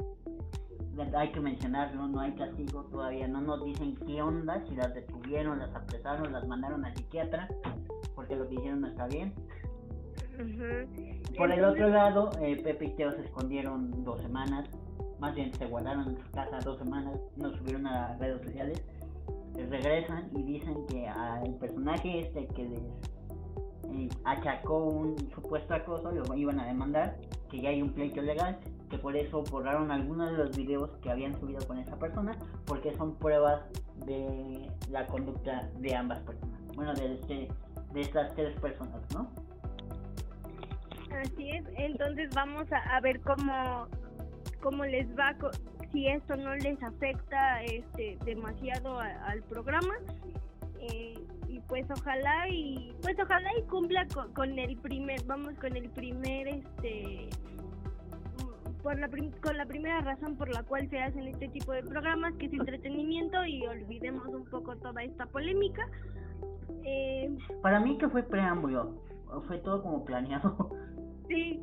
hay 1.15 1.31
que 1.31 1.39
mencionarlo, 1.39 2.07
no 2.07 2.19
hay 2.19 2.33
castigo 2.33 2.83
todavía, 2.85 3.27
no 3.27 3.41
nos 3.41 3.63
dicen 3.63 3.95
qué 4.05 4.21
onda, 4.21 4.63
si 4.67 4.75
las 4.75 4.93
detuvieron, 4.93 5.59
las 5.59 5.73
apresaron, 5.75 6.33
las 6.33 6.47
mandaron 6.47 6.83
al 6.85 6.95
psiquiatra, 6.95 7.47
porque 8.15 8.35
lo 8.35 8.47
que 8.47 8.55
hicieron 8.55 8.81
no 8.81 8.87
está 8.87 9.07
bien. 9.07 9.33
Por 11.37 11.51
el 11.51 11.63
otro 11.63 11.89
lado, 11.89 12.31
eh, 12.41 12.61
Pepe 12.61 12.85
y 12.85 12.95
Teo 12.95 13.11
se 13.13 13.21
escondieron 13.21 14.03
dos 14.03 14.21
semanas, 14.21 14.67
más 15.19 15.33
bien 15.35 15.53
se 15.53 15.65
guardaron 15.65 16.09
en 16.09 16.17
su 16.17 16.31
casa 16.31 16.59
dos 16.63 16.77
semanas, 16.77 17.19
no 17.37 17.51
subieron 17.55 17.87
a 17.87 18.09
las 18.09 18.19
redes 18.19 18.41
sociales, 18.43 18.83
regresan 19.55 20.29
y 20.35 20.43
dicen 20.43 20.85
que 20.87 21.07
al 21.07 21.55
personaje 21.55 22.19
este 22.19 22.47
que 22.47 22.65
les 22.65 22.81
achacó 24.23 24.77
un 24.85 25.17
supuesto 25.31 25.73
acoso 25.73 26.11
lo 26.11 26.35
iban 26.35 26.59
a 26.59 26.65
demandar, 26.65 27.17
que 27.49 27.61
ya 27.61 27.69
hay 27.69 27.81
un 27.81 27.93
pleito 27.93 28.21
legal, 28.21 28.59
que 28.89 28.97
por 28.97 29.15
eso 29.15 29.43
borraron 29.43 29.91
algunos 29.91 30.31
de 30.31 30.37
los 30.37 30.57
videos 30.57 30.89
que 31.01 31.09
habían 31.09 31.37
subido 31.39 31.65
con 31.67 31.77
esa 31.77 31.97
persona, 31.97 32.37
porque 32.65 32.95
son 32.95 33.15
pruebas 33.15 33.61
de 34.05 34.69
la 34.89 35.05
conducta 35.07 35.69
de 35.79 35.95
ambas 35.95 36.19
personas, 36.19 36.59
bueno, 36.75 36.93
de, 36.93 37.13
este, 37.15 37.47
de 37.93 38.01
estas 38.01 38.33
tres 38.35 38.57
personas, 38.59 39.01
¿no? 39.13 39.29
Así 41.21 41.49
es, 41.49 41.65
entonces 41.77 42.29
vamos 42.35 42.67
a, 42.71 42.99
ver 43.01 43.19
cómo, 43.21 43.87
cómo 44.61 44.85
les 44.85 45.07
va, 45.17 45.35
si 45.91 46.07
esto 46.07 46.35
no 46.35 46.55
les 46.55 46.81
afecta 46.83 47.63
este 47.63 48.17
demasiado 48.23 48.99
al 48.99 49.41
programa. 49.43 49.95
Eh, 50.81 51.13
y 51.47 51.59
pues 51.61 51.85
ojalá 51.89 52.47
y 52.49 52.93
pues 53.01 53.15
ojalá 53.19 53.49
y 53.57 53.63
cumpla 53.63 54.07
con, 54.33 54.59
el 54.59 54.77
primer 54.77 55.23
vamos 55.25 55.53
con 55.55 55.75
el 55.75 55.89
primer 55.89 56.47
este 56.47 57.29
por 58.83 58.99
la 58.99 59.09
con 59.41 59.57
la 59.57 59.65
primera 59.65 60.01
razón 60.01 60.35
por 60.37 60.49
la 60.49 60.63
cual 60.63 60.89
se 60.89 60.99
hacen 60.99 61.27
este 61.27 61.47
tipo 61.49 61.71
de 61.71 61.83
programas 61.83 62.33
que 62.35 62.45
es 62.45 62.53
entretenimiento 62.53 63.43
y 63.45 63.65
olvidemos 63.65 64.27
un 64.27 64.45
poco 64.45 64.75
toda 64.77 65.03
esta 65.03 65.25
polémica. 65.25 65.89
Eh, 66.83 67.35
para 67.61 67.79
mí 67.79 67.97
que 67.97 68.07
fue 68.07 68.23
preámbulo 68.23 69.01
fue 69.47 69.57
todo 69.59 69.83
como 69.83 70.05
planeado. 70.05 70.69
Sí, 71.27 71.61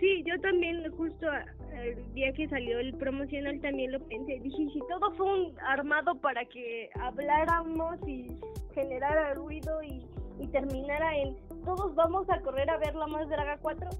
sí, 0.00 0.22
yo 0.26 0.40
también 0.40 0.90
justo 0.96 1.26
el 1.72 2.14
día 2.14 2.32
que 2.32 2.48
salió 2.48 2.78
el 2.78 2.94
promocional 2.94 3.60
también 3.60 3.92
lo 3.92 4.00
pensé. 4.00 4.40
Dije, 4.40 4.68
si 4.72 4.80
todo 4.88 5.12
fue 5.16 5.26
un 5.26 5.54
armado 5.60 6.14
para 6.20 6.44
que 6.46 6.90
habláramos 7.00 7.96
y 8.06 8.40
generara 8.74 9.34
ruido 9.34 9.82
y, 9.82 10.06
y 10.38 10.46
terminara 10.48 11.16
en 11.18 11.36
todos 11.64 11.94
vamos 11.94 12.28
a 12.30 12.40
correr 12.40 12.68
a 12.70 12.78
ver 12.78 12.94
la 12.94 13.06
más 13.06 13.28
draga 13.28 13.58
4. 13.60 13.90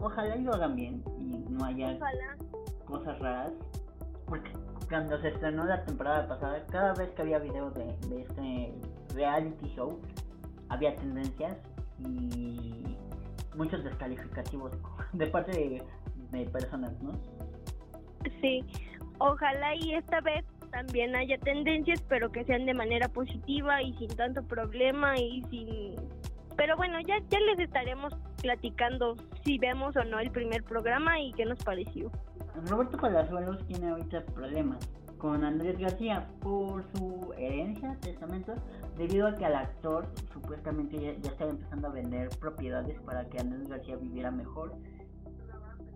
Ojalá 0.00 0.36
y 0.36 0.42
lo 0.42 0.54
hagan 0.54 0.76
bien 0.76 1.02
y 1.18 1.44
no 1.50 1.64
haya 1.64 1.98
cosas 2.84 3.18
raras. 3.18 3.52
Porque 4.26 4.52
cuando 4.88 5.20
se 5.20 5.28
estrenó 5.28 5.64
la 5.64 5.84
temporada 5.84 6.28
pasada, 6.28 6.64
cada 6.66 6.94
vez 6.94 7.10
que 7.10 7.22
había 7.22 7.38
videos 7.38 7.74
de, 7.74 7.84
de 8.08 8.22
este 8.22 8.74
reality 9.14 9.68
show, 9.74 10.00
había 10.68 10.94
tendencias 10.96 11.56
y 11.98 12.96
muchos 13.58 13.84
descalificativos 13.84 14.72
de 15.12 15.26
parte 15.26 15.82
de, 16.30 16.46
personas, 16.46 16.92
¿no? 17.02 17.12
Sí, 18.40 18.64
ojalá 19.18 19.74
y 19.74 19.94
esta 19.94 20.20
vez 20.20 20.44
también 20.70 21.16
haya 21.16 21.38
tendencias, 21.38 22.00
pero 22.08 22.30
que 22.30 22.44
sean 22.44 22.66
de 22.66 22.74
manera 22.74 23.08
positiva 23.08 23.82
y 23.82 23.92
sin 23.94 24.08
tanto 24.08 24.42
problema 24.44 25.18
y 25.18 25.42
sin... 25.50 25.96
Pero 26.56 26.76
bueno, 26.76 26.98
ya, 27.00 27.18
ya 27.28 27.40
les 27.40 27.58
estaremos 27.58 28.14
platicando 28.42 29.16
si 29.44 29.58
vemos 29.58 29.96
o 29.96 30.04
no 30.04 30.18
el 30.18 30.30
primer 30.30 30.62
programa 30.64 31.20
y 31.20 31.32
qué 31.32 31.44
nos 31.44 31.58
pareció. 31.64 32.10
Roberto 32.66 32.96
Palazuelos 32.98 33.64
tiene 33.66 33.90
ahorita 33.90 34.24
problemas 34.26 34.78
con 35.18 35.44
Andrés 35.44 35.78
García 35.78 36.28
por 36.40 36.84
su 36.92 37.32
herencia, 37.36 37.96
testamento, 38.00 38.54
debido 38.96 39.26
a 39.26 39.34
que 39.34 39.44
al 39.44 39.56
actor 39.56 40.06
supuestamente 40.32 40.98
ya, 41.00 41.10
estaba 41.28 41.50
empezando 41.50 41.88
a 41.88 41.92
vender 41.92 42.28
propiedades 42.40 43.00
para 43.02 43.28
que 43.28 43.38
Andrés 43.38 43.68
García 43.68 43.96
viviera 43.96 44.30
mejor. 44.30 44.74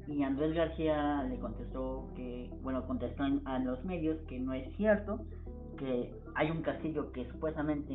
Y 0.09 0.23
Andrés 0.25 0.55
García 0.55 1.23
le 1.23 1.39
contestó 1.39 2.11
que, 2.17 2.51
bueno, 2.63 2.87
contestó 2.87 3.25
a 3.45 3.59
los 3.61 3.85
medios 3.85 4.21
que 4.29 4.41
no 4.41 4.53
es 4.53 4.77
cierto, 4.77 5.25
que 5.79 6.13
hay 6.35 6.51
un 6.51 6.63
castillo 6.63 7.13
que 7.13 7.27
supuestamente 7.31 7.95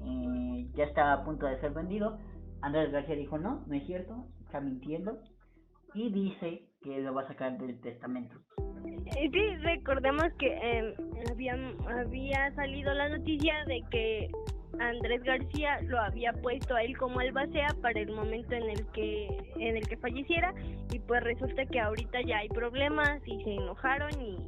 eh, 0.00 0.70
ya 0.74 0.84
está 0.84 1.12
a 1.12 1.24
punto 1.24 1.46
de 1.46 1.60
ser 1.60 1.72
vendido. 1.72 2.18
Andrés 2.62 2.90
García 2.90 3.14
dijo 3.14 3.38
no, 3.38 3.64
no 3.66 3.74
es 3.74 3.86
cierto, 3.86 4.26
está 4.46 4.60
mintiendo 4.60 5.18
y 5.94 6.10
dice 6.10 6.68
que 6.80 7.00
lo 7.00 7.14
va 7.14 7.22
a 7.22 7.28
sacar 7.28 7.58
del 7.58 7.80
testamento. 7.80 8.36
Sí, 9.12 9.56
recordemos 9.62 10.26
que 10.38 10.46
eh, 10.46 10.94
había, 11.30 11.56
había 11.88 12.54
salido 12.54 12.94
la 12.94 13.08
noticia 13.08 13.64
de 13.66 13.82
que 13.90 14.30
Andrés 14.78 15.22
García 15.24 15.80
lo 15.82 15.98
había 16.00 16.32
puesto 16.32 16.74
a 16.74 16.82
él 16.82 16.96
como 16.96 17.20
albacea 17.20 17.68
para 17.82 17.98
el 18.00 18.12
momento 18.12 18.54
en 18.54 18.70
el 18.70 18.86
que 18.92 19.26
en 19.56 19.76
el 19.76 19.88
que 19.88 19.96
falleciera. 19.96 20.54
Y 20.92 20.98
pues 21.00 21.22
resulta 21.22 21.66
que 21.66 21.80
ahorita 21.80 22.20
ya 22.22 22.38
hay 22.38 22.48
problemas 22.48 23.20
y 23.26 23.42
se 23.44 23.54
enojaron 23.54 24.10
y 24.20 24.38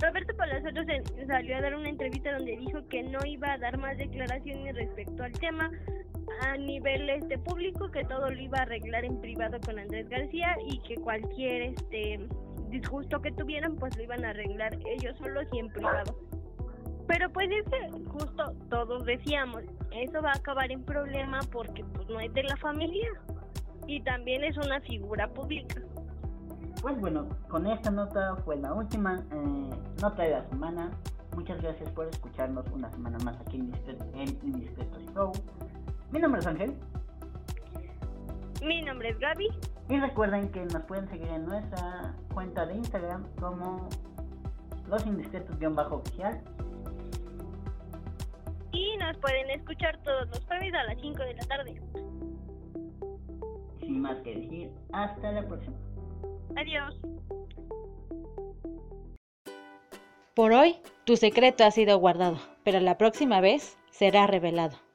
Roberto 0.00 0.36
Palazuelos 0.36 0.86
salió 1.26 1.56
a 1.56 1.60
dar 1.60 1.74
una 1.74 1.88
entrevista 1.88 2.32
donde 2.32 2.56
dijo 2.56 2.86
que 2.88 3.02
no 3.02 3.18
iba 3.26 3.52
a 3.52 3.58
dar 3.58 3.78
más 3.78 3.98
declaraciones 3.98 4.76
respecto 4.76 5.24
al 5.24 5.32
tema 5.32 5.70
a 6.42 6.56
nivel 6.56 7.08
este 7.10 7.38
público 7.38 7.90
que 7.90 8.04
todo 8.04 8.30
lo 8.30 8.40
iba 8.40 8.58
a 8.58 8.62
arreglar 8.62 9.04
en 9.04 9.20
privado 9.20 9.58
con 9.64 9.78
Andrés 9.78 10.08
García 10.08 10.56
y 10.66 10.78
que 10.80 10.96
cualquier 10.96 11.74
este 11.74 12.28
disgusto 12.70 13.20
que 13.20 13.32
tuvieran 13.32 13.76
pues 13.76 13.96
lo 13.96 14.02
iban 14.02 14.24
a 14.24 14.30
arreglar 14.30 14.78
ellos 14.86 15.16
solos 15.18 15.44
y 15.52 15.58
en 15.58 15.68
privado. 15.68 16.18
Pero 17.06 17.30
pues 17.30 17.48
ese 17.50 17.90
justo 18.08 18.52
todos 18.68 19.04
decíamos, 19.06 19.62
eso 19.92 20.20
va 20.22 20.32
a 20.32 20.36
acabar 20.36 20.70
en 20.70 20.82
problema 20.84 21.40
porque 21.50 21.84
pues 21.84 22.08
no 22.08 22.20
es 22.20 22.32
de 22.34 22.42
la 22.42 22.56
familia. 22.56 23.08
y 23.86 24.02
también 24.02 24.44
es 24.44 24.56
una 24.58 24.80
figura 24.82 25.26
pública. 25.28 25.80
Pues 26.82 27.00
bueno, 27.00 27.26
con 27.48 27.66
esta 27.66 27.90
nota 27.90 28.36
fue 28.44 28.56
la 28.56 28.74
última 28.74 29.16
eh, 29.32 29.70
nota 30.00 30.22
de 30.22 30.30
la 30.30 30.44
semana. 30.50 30.90
Muchas 31.34 31.60
gracias 31.62 31.90
por 31.90 32.06
escucharnos 32.06 32.66
una 32.70 32.90
semana 32.90 33.18
más 33.24 33.40
aquí 33.40 33.56
en 33.56 34.38
Indiscreto 34.42 35.00
Show. 35.14 35.32
Mi 36.10 36.20
nombre 36.20 36.40
es 36.40 36.46
Ángel. 36.46 36.74
Mi 38.62 38.82
nombre 38.82 39.10
es 39.10 39.18
Gaby. 39.18 39.48
Y 39.90 40.00
recuerden 40.00 40.50
que 40.50 40.64
nos 40.64 40.82
pueden 40.84 41.08
seguir 41.08 41.28
en 41.28 41.44
nuestra 41.44 42.14
cuenta 42.32 42.64
de 42.66 42.76
Instagram 42.76 43.24
como 43.38 43.88
los 44.88 45.06
indiscretos-oficial. 45.06 46.40
Y 48.72 48.96
nos 48.96 49.16
pueden 49.18 49.50
escuchar 49.50 49.98
todos 50.02 50.28
los 50.28 50.44
jueves 50.46 50.72
a 50.74 50.84
las 50.84 51.00
5 51.00 51.22
de 51.22 51.34
la 51.34 51.44
tarde. 51.44 51.82
Sin 53.80 54.00
más 54.00 54.16
que 54.22 54.34
decir, 54.34 54.70
hasta 54.92 55.32
la 55.32 55.46
próxima. 55.46 55.76
Adiós. 56.56 56.94
Por 60.34 60.52
hoy, 60.52 60.76
tu 61.04 61.16
secreto 61.16 61.64
ha 61.64 61.70
sido 61.70 61.98
guardado, 61.98 62.38
pero 62.64 62.80
la 62.80 62.96
próxima 62.96 63.40
vez 63.40 63.76
será 63.90 64.26
revelado. 64.26 64.87